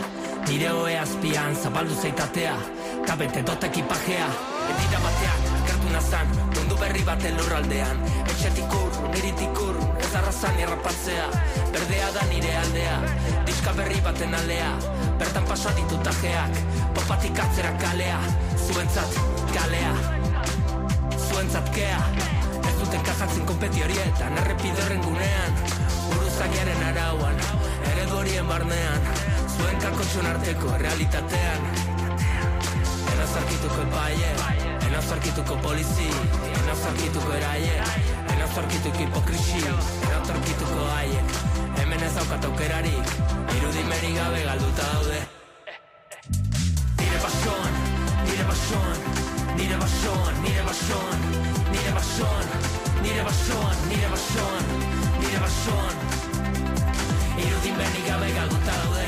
nire 0.47 0.69
hoe 0.69 0.97
azpian 0.99 1.55
zabaldu 1.55 1.97
zeitatea 2.01 2.55
Eta 3.03 3.15
bete 3.19 3.41
dot 3.41 3.63
ekipajea, 3.71 4.29
edira 4.73 5.01
batean, 5.07 5.47
Gertu 5.67 5.97
nazan, 5.97 6.37
mundu 6.63 6.79
berri 6.79 7.03
baten 7.03 7.35
lurraldean. 7.35 7.97
Etxetik 8.23 8.71
urrun, 8.71 9.15
iritik 9.19 9.59
urrun, 9.59 9.89
ez 9.99 10.11
arrazan 10.15 10.59
irrapatzea 10.63 11.25
Berdea 11.73 12.09
da 12.15 12.23
nire 12.29 12.53
aldea, 12.61 12.95
diska 13.47 13.73
berri 13.75 13.99
baten 14.05 14.35
alea 14.37 14.71
Bertan 15.19 15.43
pasa 15.49 15.73
ditut 15.75 16.07
ajeak, 16.07 16.55
popatik 16.95 17.39
atzera 17.43 17.73
kalea. 17.81 18.19
Zuentzat, 18.63 19.19
galea, 19.51 19.91
zuentzat 21.27 21.69
kea. 21.75 22.01
Ez 22.63 22.75
duten 22.79 23.03
kajatzen 23.09 23.45
konpeti 23.49 23.83
horietan, 23.83 24.39
errepide 24.43 24.85
horren 24.85 25.03
gunean 25.03 25.59
Buruzainaren 26.13 26.83
arauan, 26.91 27.41
eredu 27.91 28.19
horien 28.21 28.47
barnean. 28.47 29.09
Zuen 29.57 29.81
kakotxon 29.83 30.31
arteko 30.31 30.77
realitatean. 30.81 31.67
Enoz 33.13 33.33
arkituko 33.43 33.89
epaie, 34.93 35.01
enoz 35.01 35.11
arkituko 35.11 35.57
polizi, 35.61 36.09
enoz 36.63 36.85
arkituko 36.85 37.33
eraie, 37.33 37.83
enoz 38.33 38.57
arkituko 38.57 38.97
hipokrisi, 38.99 39.61
enoz 39.65 40.29
arkituko 40.29 40.87
haiek. 40.95 41.33
Hemen 41.77 42.03
ez 42.03 42.13
daukat 42.15 42.45
aukerarik, 42.45 43.13
irudimerik 43.57 44.15
gabe 44.15 44.43
galduta 44.45 44.83
daude. 44.93 45.19
Nire 46.99 47.19
basoan, 47.23 47.73
nire 48.27 48.45
basoan, 48.45 48.99
nire 49.57 49.77
basoan, 49.77 50.41
nire 50.43 50.63
basoan, 50.63 51.19
nire 51.71 51.93
basoan, 51.93 52.47
nire 53.03 53.23
basoan, 53.23 53.77
nire 53.89 54.09
basoan, 54.09 54.65
nire 55.19 55.39
basoan. 55.39 55.95
Irudimenik 57.37 58.05
gabe 58.07 58.33
galduta 58.37 58.77
daude. 58.83 59.07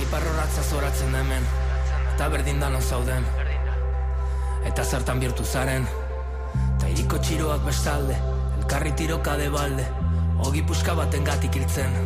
Aiparroratza 0.00 0.62
zoratzen 0.62 1.14
hemen 1.14 1.44
Eta 2.20 2.28
berdin 2.28 2.58
danon 2.60 2.82
zauden 2.82 3.24
Eta 4.64 4.84
zertan 4.84 5.20
bihurtu 5.20 5.44
zaren. 5.44 5.86
Ta 6.80 6.88
iriko 6.88 7.18
txiroak 7.18 7.64
bestalde 7.66 8.16
Elkarri 8.58 8.92
tiroka 8.92 9.36
de 9.36 9.48
balde. 9.50 9.86
Ogi 10.46 10.62
puska 10.62 10.94
baten 10.94 11.24
gatik 11.24 11.56
hiltzen. 11.56 11.96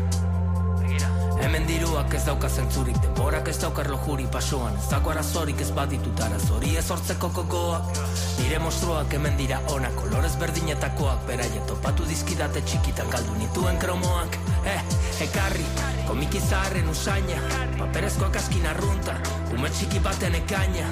Hemen 1.45 1.67
diruak 1.67 2.15
ez 2.15 2.23
dauka 2.25 2.49
zentzurik 2.49 2.97
Denborak 3.03 3.49
ez 3.51 3.57
daukar 3.59 3.89
lojuri 3.91 4.27
pasoan 4.33 4.77
Ez 4.79 4.87
dago 4.89 5.11
arazorik 5.11 5.61
ez 5.61 5.71
baditut 5.75 6.21
arazori 6.27 6.77
Ez 6.79 6.85
hortzeko 6.95 7.31
kokoak 7.35 7.99
Nire 8.39 8.61
monstruak 8.63 9.13
hemen 9.19 9.37
dira 9.37 9.59
ona 9.75 9.91
Kolorez 9.99 10.33
berdinetakoak 10.41 11.27
Beraie 11.29 11.65
topatu 11.69 12.07
dizkidate 12.09 12.63
txikitan 12.63 13.11
Galdu 13.11 13.35
nituen 13.41 13.81
kromoak. 13.83 14.39
Eh, 14.65 14.81
ekarri 15.27 15.67
Komiki 16.07 16.41
zaharren 16.41 16.89
usaina. 16.89 17.43
Paperezkoak 17.83 18.41
askin 18.41 18.71
arrunta 18.71 19.19
Ume 19.53 19.75
txiki 19.75 20.01
baten 20.07 20.39
ekaina 20.39 20.89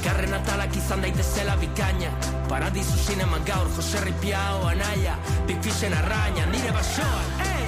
Bigarren 0.00 0.32
atalak 0.32 0.72
izan 0.80 1.02
daitezela 1.04 1.58
bikaina. 1.60 2.08
Paradisu 2.48 2.96
zinema 3.04 3.36
gaur 3.44 3.66
Joserri 3.76 4.14
Piao 4.22 4.62
anaia 4.70 5.18
Big 5.46 5.60
Fishen 5.60 5.92
arraina 5.92 6.46
Nire 6.48 6.72
basoan 6.72 7.34
hey! 7.42 7.66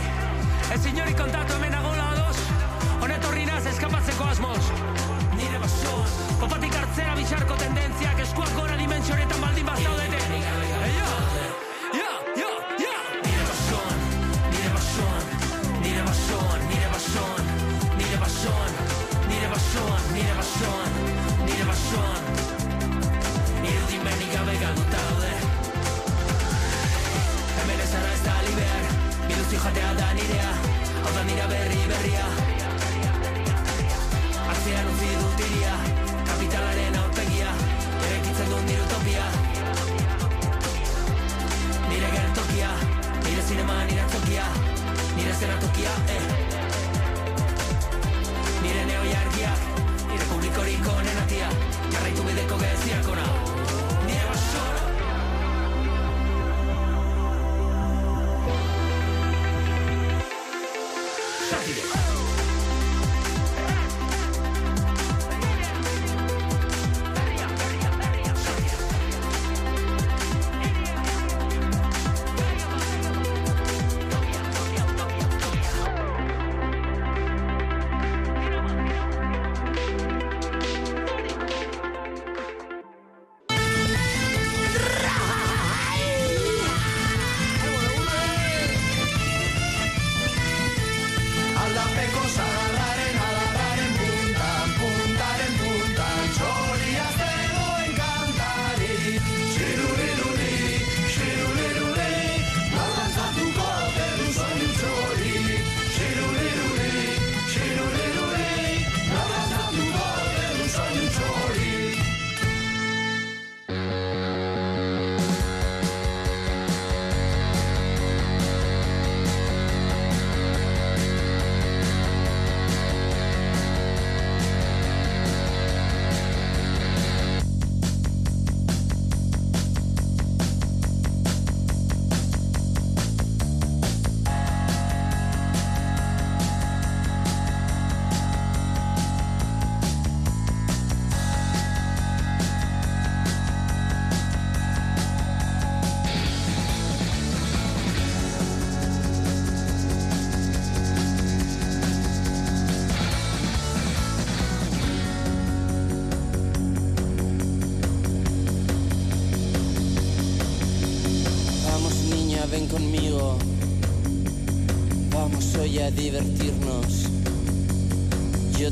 Ez 0.73 0.81
inori 0.89 1.13
kontatu 1.19 1.59
hemen 1.59 1.77
agola 1.77 2.07
ados 2.15 2.41
Honetorri 3.05 3.45
naz 3.51 3.67
eskapatzeko 3.75 4.31
asmoz. 4.31 4.63
Nire 5.37 5.61
basoan 5.67 6.39
Popatik 6.41 6.79
hartzera 6.81 7.19
bitxarko 7.21 7.61
tendentziak 7.67 8.25
Eskuak 8.25 8.57
gora 8.57 8.81
dimentsio 8.81 9.19
honetan 9.19 9.45
baldin 9.45 9.69
bazaudete 9.69 10.02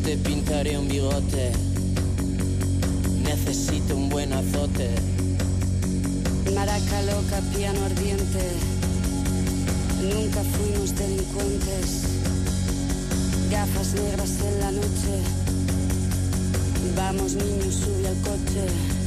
Te 0.04 0.16
pintaré 0.16 0.78
un 0.78 0.88
bigote. 0.88 1.52
Necesito 3.22 3.96
un 3.96 4.08
buen 4.08 4.32
azote. 4.32 4.90
Maraca 6.54 7.02
loca, 7.02 7.40
piano 7.54 7.84
ardiente. 7.84 8.44
Nunca 10.02 10.42
fuimos 10.42 10.94
delincuentes. 10.96 12.02
Gafas 13.50 13.94
negras 13.94 14.30
en 14.40 14.60
la 14.60 14.72
noche. 14.72 15.14
Vamos 16.96 17.34
niños, 17.34 17.74
sube 17.74 18.08
al 18.08 18.16
coche. 18.22 18.99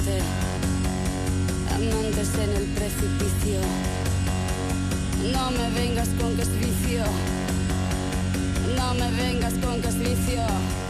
adelante, 0.00 0.22
amantes 1.74 2.34
en 2.34 2.50
el 2.56 2.64
precipicio. 2.74 3.60
No 5.32 5.50
me 5.50 5.70
vengas 5.70 6.08
con 6.20 6.34
que 6.36 6.42
es 6.42 6.58
vicio, 6.58 7.04
no 8.76 8.94
me 8.94 9.10
vengas 9.12 9.54
con 9.54 9.80
que 9.80 9.88
es 9.88 9.98
vicio. 9.98 10.89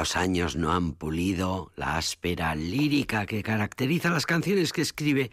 Los 0.00 0.16
años 0.16 0.56
no 0.56 0.72
han 0.72 0.94
pulido 0.94 1.72
la 1.76 1.98
áspera 1.98 2.54
lírica 2.54 3.26
que 3.26 3.42
caracteriza 3.42 4.08
las 4.08 4.24
canciones 4.24 4.72
que 4.72 4.80
escribe 4.80 5.30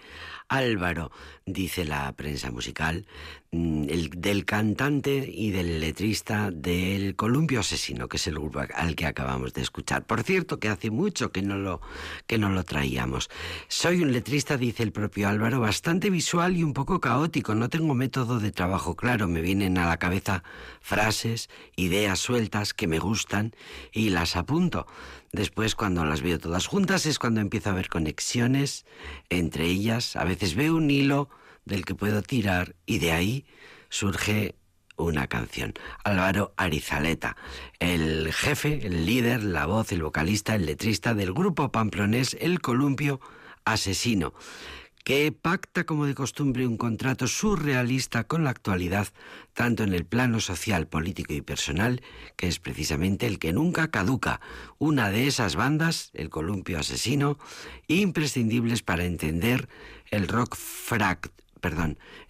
Álvaro, 0.50 1.12
dice 1.45 1.84
la 1.86 2.12
prensa 2.14 2.52
musical, 2.52 3.06
mm, 3.52 3.84
el- 3.89 4.10
del 4.10 4.45
cantante 4.45 5.30
y 5.32 5.52
del 5.52 5.80
letrista 5.82 6.52
del 6.52 7.16
Columpio 7.16 7.60
Asesino, 7.60 8.08
que 8.08 8.18
es 8.18 8.28
el 8.28 8.36
grupo 8.36 8.62
al 8.74 8.95
que 8.95 9.06
acabamos 9.06 9.54
de 9.54 9.62
escuchar. 9.62 10.06
Por 10.06 10.24
cierto, 10.24 10.60
que 10.60 10.70
hace 10.70 10.89
mucho 10.89 11.32
que 11.32 11.41
no 11.41 11.58
lo, 11.58 11.82
que 12.28 12.38
no 12.38 12.50
lo 12.50 12.64
traíamos. 12.64 13.30
Soy 13.68 14.02
un 14.02 14.12
letrista, 14.12 14.58
dice 14.58 14.84
el 14.84 14.91
propio 14.91 15.28
Álvaro, 15.28 15.60
bastante 15.60 16.10
visual 16.10 16.56
y 16.56 16.64
un 16.64 16.74
poco 16.74 17.00
caótico. 17.02 17.54
No 17.56 17.70
tengo 17.70 17.93
método 17.93 18.39
de 18.39 18.52
trabajo 18.52 18.95
claro. 18.95 19.28
Me 19.28 19.41
vienen 19.41 19.78
a 19.78 19.86
la 19.88 19.98
cabeza 19.98 20.43
frases, 20.82 21.50
ideas 21.76 22.20
sueltas 22.20 22.74
que 22.74 22.88
me 22.88 23.00
gustan 23.00 23.54
y 23.91 24.10
las 24.10 24.36
apunto. 24.36 24.88
Después, 25.32 25.75
cuando 25.75 26.05
las 26.05 26.21
veo 26.21 26.39
todas 26.39 26.67
juntas, 26.67 27.05
es 27.05 27.19
cuando 27.19 27.41
empiezo 27.41 27.69
a 27.69 27.73
ver 27.73 27.89
conexiones 27.89 28.86
entre 29.30 29.65
ellas. 29.65 30.15
A 30.15 30.23
veces 30.23 30.55
veo 30.55 30.75
un 30.75 30.89
hilo 30.89 31.30
del 31.65 31.86
que 31.86 31.95
puedo 31.95 32.21
tirar 32.21 32.75
y 32.86 32.99
de 32.99 33.11
ahí 33.11 33.45
surge 33.89 34.55
una 34.95 35.28
canción. 35.28 35.73
Álvaro 36.03 36.53
Arizaleta, 36.57 37.38
el 37.80 38.34
jefe, 38.34 38.86
el 38.86 39.05
líder, 39.05 39.43
la 39.43 39.65
voz, 39.65 39.91
el 39.91 40.01
vocalista, 40.01 40.55
el 40.55 40.65
letrista 40.65 41.13
del 41.13 41.34
grupo 41.34 41.71
pamplonés 41.71 42.36
El 42.39 42.61
Columpio 42.61 43.19
Asesino, 43.63 44.34
que 45.08 45.32
pacta 45.32 45.86
como 45.86 46.05
de 46.05 46.14
costumbre 46.14 46.68
un 46.68 46.76
contrato 46.76 47.28
surrealista 47.28 48.26
con 48.26 48.43
la 48.43 48.49
actualidad, 48.49 49.08
tanto 49.53 49.84
en 49.84 49.93
el 49.93 50.03
plano 50.03 50.41
social, 50.41 50.88
político 50.88 51.32
y 51.32 51.39
personal, 51.39 52.01
que 52.36 52.49
es 52.49 52.60
precisamente 52.60 53.26
el 53.26 53.39
que 53.39 53.53
nunca 53.53 53.89
caduca, 53.89 54.41
una 54.80 55.10
de 55.10 55.28
esas 55.28 55.55
bandas, 55.55 56.12
el 56.14 56.30
Columpio 56.30 56.78
Asesino, 56.78 57.39
imprescindibles 57.88 58.84
para 58.84 59.05
entender 59.05 59.70
el 60.12 60.28
rock 60.28 60.58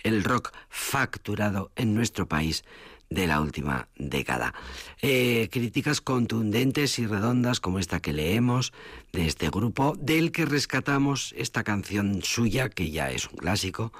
el 0.04 0.24
rock 0.24 0.52
facturado 0.70 1.72
en 1.76 1.96
nuestro 1.96 2.28
país 2.28 2.64
de 3.10 3.28
la 3.28 3.42
última 3.42 3.88
década. 3.98 4.54
Eh, 5.02 5.50
críticas 5.52 6.02
contundentes 6.02 7.00
y 7.00 7.06
redondas 7.06 7.60
como 7.60 7.80
esta 7.80 8.00
que 8.00 8.14
leemos 8.14 8.74
de 9.14 9.28
este 9.28 9.50
grupo, 9.50 9.96
del 10.00 10.32
que 10.32 10.46
rescatamos 10.46 11.34
esta 11.38 11.64
canción 11.64 12.22
suya, 12.24 12.70
que 12.70 12.92
ya 12.92 13.12
es 13.12 13.28
un 13.30 13.38
clásico, 13.38 13.94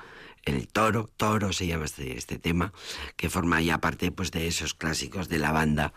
El 0.44 0.68
Toro, 0.68 1.10
Toro 1.18 1.52
se 1.54 1.68
llama 1.68 1.86
este, 1.86 2.18
este 2.18 2.40
tema, 2.40 2.74
que 3.16 3.30
forma 3.30 3.62
ya 3.62 3.80
parte 3.80 4.12
pues, 4.12 4.32
de 4.32 4.48
esos 4.48 4.74
clásicos 4.74 5.30
de 5.30 5.40
la 5.40 5.52
banda, 5.52 5.94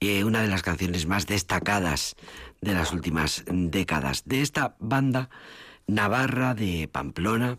eh, 0.00 0.24
una 0.24 0.42
de 0.42 0.48
las 0.48 0.62
canciones 0.62 1.06
más 1.06 1.26
destacadas 1.26 2.16
de 2.60 2.74
las 2.74 2.92
últimas 2.92 3.44
décadas, 3.46 4.22
de 4.26 4.42
esta 4.42 4.76
banda 4.78 5.30
navarra 5.86 6.54
de 6.54 6.88
Pamplona, 6.90 7.58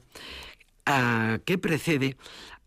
a, 0.85 1.39
que 1.45 1.57
precede 1.57 2.17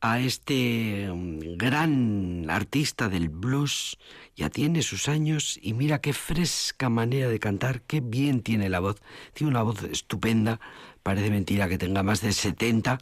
a 0.01 0.21
este 0.21 1.11
um, 1.11 1.41
gran 1.57 2.51
artista 2.51 3.09
del 3.09 3.29
blues. 3.29 3.99
Ya 4.37 4.51
tiene 4.51 4.83
sus 4.83 5.09
años 5.09 5.59
y 5.63 5.75
mira 5.75 6.01
qué 6.01 6.13
fresca 6.13 6.89
manera 6.89 7.29
de 7.29 7.39
cantar, 7.39 7.83
qué 7.83 8.01
bien 8.01 8.43
tiene 8.43 8.69
la 8.69 8.81
voz. 8.81 9.01
Tiene 9.33 9.51
una 9.51 9.63
voz 9.63 9.83
estupenda, 9.85 10.61
parece 11.03 11.31
mentira 11.31 11.69
que 11.69 11.79
tenga 11.79 12.03
más 12.03 12.21
de 12.21 12.33
70. 12.33 12.99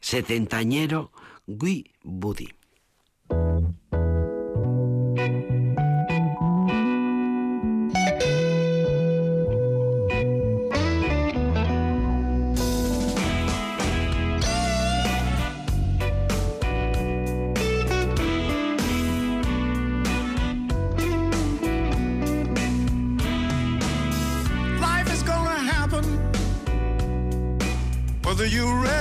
Setentañero 0.00 1.12
Gui 1.46 1.92
Budi. 2.02 2.54
you 28.48 28.72
ready? 28.72 28.97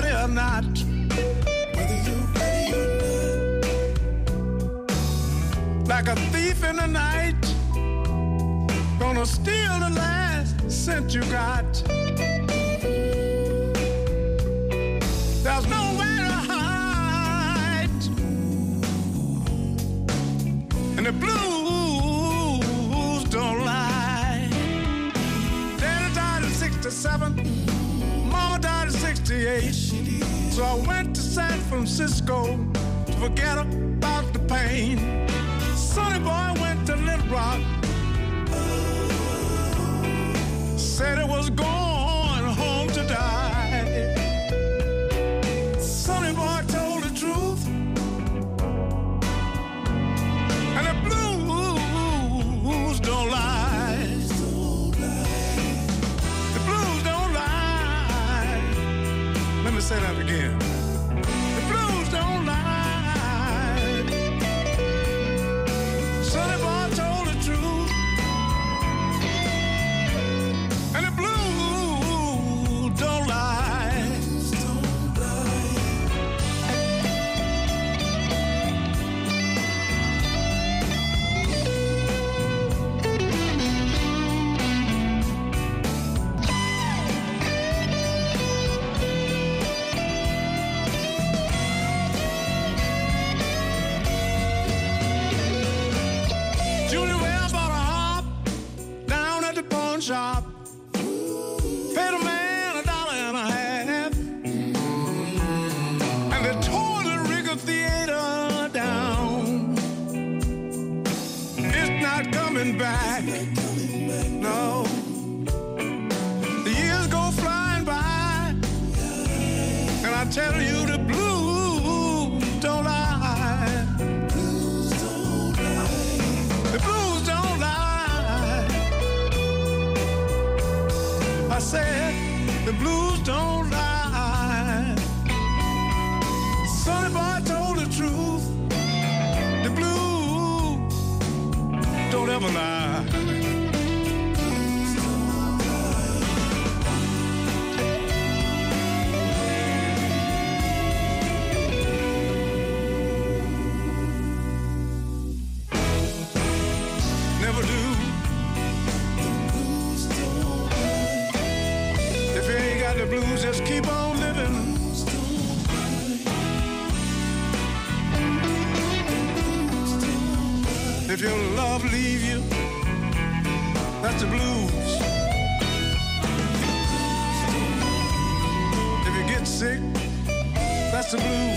That's 181.10 181.24
the 181.24 181.30
blues. 181.30 181.57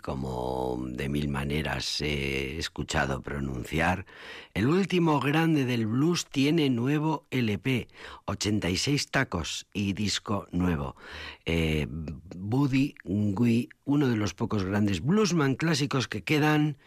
Como 0.00 0.82
de 0.82 1.10
mil 1.10 1.28
maneras 1.28 2.00
he 2.00 2.56
escuchado 2.58 3.20
pronunciar. 3.20 4.06
El 4.54 4.66
último 4.66 5.20
grande 5.20 5.66
del 5.66 5.86
blues 5.86 6.24
tiene 6.24 6.70
nuevo 6.70 7.26
LP, 7.30 7.88
86 8.24 9.10
tacos 9.10 9.66
y 9.74 9.92
disco 9.92 10.46
nuevo. 10.52 10.96
Eh, 11.44 11.86
Buddy 11.90 12.94
Gui, 13.04 13.68
uno 13.84 14.08
de 14.08 14.16
los 14.16 14.32
pocos 14.32 14.64
grandes 14.64 15.02
bluesman 15.02 15.54
clásicos 15.54 16.08
que 16.08 16.24
quedan 16.24 16.78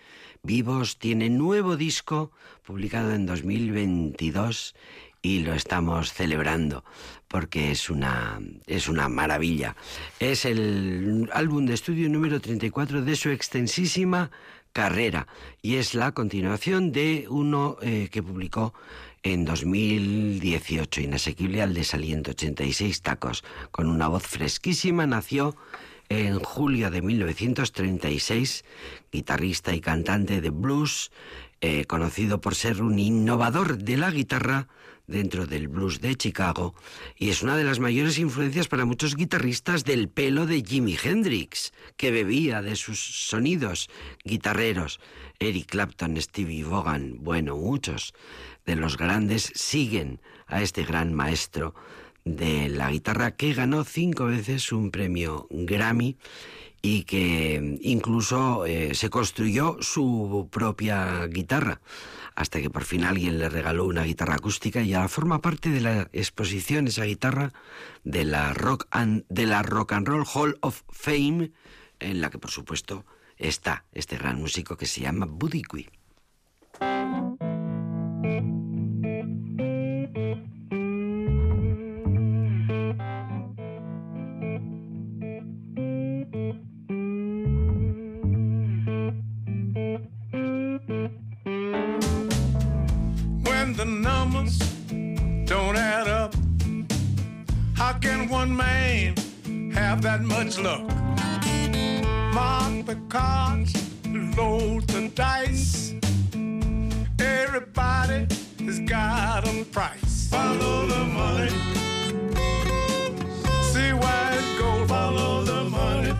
vivos, 0.41 0.97
tiene 0.97 1.29
nuevo 1.29 1.77
disco 1.77 2.31
publicado 2.63 3.13
en 3.13 3.27
2022 3.27 4.73
y 5.21 5.39
lo 5.39 5.53
estamos 5.53 6.13
celebrando 6.13 6.83
porque 7.27 7.71
es 7.71 7.89
una, 7.89 8.41
es 8.67 8.89
una 8.89 9.07
maravilla. 9.07 9.75
Es 10.19 10.45
el 10.45 11.29
álbum 11.33 11.65
de 11.65 11.73
estudio 11.73 12.09
número 12.09 12.41
34 12.41 13.03
de 13.03 13.15
su 13.15 13.29
extensísima 13.29 14.31
carrera 14.73 15.27
y 15.61 15.75
es 15.75 15.93
la 15.93 16.11
continuación 16.11 16.91
de 16.91 17.27
uno 17.29 17.77
eh, 17.81 18.09
que 18.11 18.23
publicó 18.23 18.73
en 19.23 19.45
2018, 19.45 21.01
Inasequible 21.01 21.61
al 21.61 21.73
desaliento, 21.73 22.31
86 22.31 23.01
tacos, 23.01 23.43
con 23.69 23.87
una 23.87 24.07
voz 24.07 24.23
fresquísima, 24.23 25.05
nació 25.05 25.55
en 26.09 26.39
julio 26.39 26.89
de 26.89 27.01
1936, 27.01 28.65
guitarrista 29.11 29.73
y 29.73 29.79
cantante 29.79 30.41
de 30.41 30.49
blues, 30.49 31.11
eh, 31.61 31.85
conocido 31.85 32.41
por 32.41 32.55
ser 32.55 32.81
un 32.81 32.97
innovador 32.97 33.77
de 33.77 33.97
la 33.97 34.09
guitarra, 34.09 34.67
dentro 35.11 35.45
del 35.45 35.67
blues 35.67 36.01
de 36.01 36.15
Chicago 36.15 36.73
y 37.15 37.29
es 37.29 37.43
una 37.43 37.55
de 37.55 37.63
las 37.63 37.79
mayores 37.79 38.17
influencias 38.17 38.67
para 38.67 38.85
muchos 38.85 39.15
guitarristas 39.15 39.83
del 39.83 40.09
pelo 40.09 40.47
de 40.47 40.63
Jimi 40.63 40.97
Hendrix, 41.01 41.73
que 41.97 42.09
bebía 42.09 42.61
de 42.61 42.75
sus 42.75 43.27
sonidos 43.27 43.89
guitarreros. 44.23 44.99
Eric 45.37 45.67
Clapton, 45.67 46.19
Stevie 46.19 46.63
Vaughan, 46.63 47.17
bueno, 47.19 47.57
muchos 47.57 48.13
de 48.65 48.75
los 48.75 48.97
grandes 48.97 49.51
siguen 49.53 50.21
a 50.47 50.61
este 50.61 50.83
gran 50.83 51.13
maestro 51.13 51.75
de 52.23 52.69
la 52.69 52.91
guitarra 52.91 53.31
que 53.31 53.53
ganó 53.53 53.83
cinco 53.83 54.25
veces 54.25 54.71
un 54.71 54.91
premio 54.91 55.47
Grammy 55.49 56.17
y 56.81 57.03
que 57.03 57.77
incluso 57.81 58.65
eh, 58.65 58.95
se 58.95 59.09
construyó 59.09 59.77
su 59.81 60.47
propia 60.51 61.25
guitarra 61.27 61.81
hasta 62.35 62.61
que 62.61 62.69
por 62.69 62.83
fin 62.83 63.03
alguien 63.03 63.39
le 63.39 63.49
regaló 63.49 63.85
una 63.85 64.03
guitarra 64.03 64.35
acústica 64.35 64.81
y 64.81 64.93
ahora 64.93 65.07
forma 65.07 65.41
parte 65.41 65.69
de 65.69 65.81
la 65.81 66.09
exposición 66.13 66.87
esa 66.87 67.05
guitarra 67.05 67.53
de 68.03 68.25
la 68.25 68.53
Rock 68.53 68.87
and, 68.91 69.25
de 69.29 69.45
la 69.45 69.63
Rock 69.63 69.93
and 69.93 70.07
Roll 70.07 70.25
Hall 70.33 70.57
of 70.61 70.81
Fame, 70.89 71.51
en 71.99 72.21
la 72.21 72.29
que 72.29 72.37
por 72.37 72.51
supuesto 72.51 73.05
está 73.37 73.85
este 73.91 74.17
gran 74.17 74.39
músico 74.39 74.77
que 74.77 74.85
se 74.85 75.01
llama 75.01 75.25
Buddy 75.27 75.63
Guy. 75.69 75.89
That 100.01 100.21
much 100.21 100.57
luck? 100.57 100.81
Mark 102.33 102.85
the 102.87 102.97
cards, 103.07 103.73
load 104.35 104.87
the 104.87 105.11
dice. 105.13 105.93
Everybody 107.19 108.27
has 108.65 108.79
got 108.79 109.47
a 109.47 109.63
price. 109.65 110.27
Follow 110.29 110.87
the 110.87 111.05
money. 111.05 111.49
See 113.71 113.93
where 113.93 114.31
it 114.39 114.59
goes. 114.59 114.89
Follow 114.89 115.43
the 115.43 115.63
money. 115.65 116.13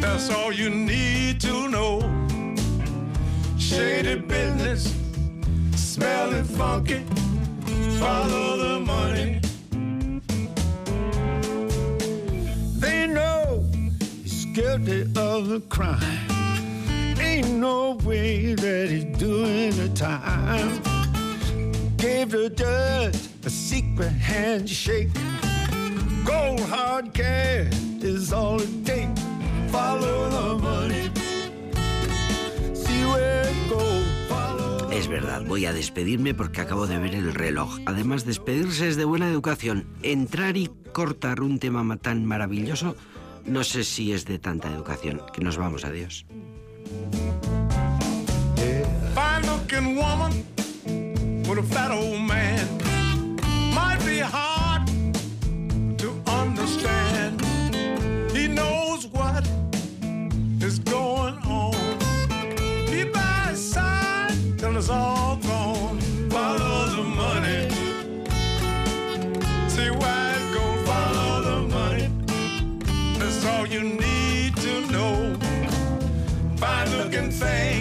That's 0.00 0.30
all 0.30 0.52
you 0.52 0.68
need 0.68 1.40
to 1.40 1.68
know. 1.68 2.00
Shady 3.58 4.16
business 4.16 4.94
smelling 5.74 6.44
funky. 6.44 7.02
Follow 7.98 8.56
the 8.58 8.80
money. 8.80 9.40
Guilty 14.54 15.02
of 15.16 15.50
a 15.50 15.60
crime. 15.68 15.98
Ain't 17.20 17.50
no 17.58 17.98
way 18.04 18.54
that 18.54 18.88
he's 18.88 19.04
doing 19.18 19.72
the 19.74 19.88
time. 19.96 20.80
Gave 21.96 22.30
the 22.30 22.50
judge 22.50 23.18
a 23.44 23.50
secret 23.50 24.12
handshake. 24.12 25.10
Gold 26.24 26.60
hard 26.60 27.12
cash 27.12 27.74
is 28.00 28.32
all 28.32 28.60
it 28.60 28.86
takes. 28.86 29.20
Follow 29.72 30.30
the 30.30 30.62
money. 30.62 31.10
See 32.74 33.04
where 33.06 33.48
it 33.48 33.68
goes. 33.68 34.04
Es 34.92 35.08
verdad, 35.08 35.42
voy 35.48 35.66
a 35.66 35.72
despedirme 35.72 36.32
porque 36.32 36.60
acabo 36.60 36.86
de 36.86 36.98
ver 36.98 37.16
el 37.16 37.34
reloj. 37.34 37.80
Además, 37.86 38.24
despedirse 38.24 38.88
es 38.88 38.96
de 38.96 39.04
buena 39.04 39.28
educación. 39.28 39.88
Entrar 40.02 40.56
y 40.56 40.70
cortar 40.92 41.40
un 41.40 41.58
tema 41.58 41.96
tan 41.96 42.24
maravilloso, 42.24 42.94
no 43.46 43.64
sé 43.64 43.84
si 43.84 44.12
es 44.12 44.24
de 44.24 44.38
tanta 44.38 44.70
educación. 44.70 45.22
Que 45.32 45.42
nos 45.42 45.56
vamos, 45.56 45.84
adiós. 45.84 46.24
Fine 49.14 49.46
looking 49.46 49.96
woman 49.96 50.44
with 51.48 51.58
a 51.58 51.62
fat 51.62 51.90
old 51.90 52.20
man 52.20 52.66
might 53.74 54.00
be 54.04 54.18
hard 54.18 54.53
Fine 77.34 77.73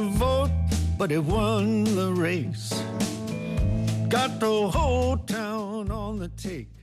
vote, 0.00 0.50
but 0.96 1.10
he 1.10 1.18
won 1.18 1.84
the 1.84 2.12
race. 2.12 2.72
Got 4.08 4.40
the 4.40 4.68
whole 4.68 5.16
town 5.18 5.90
on 5.90 6.18
the 6.18 6.28
take. 6.28 6.77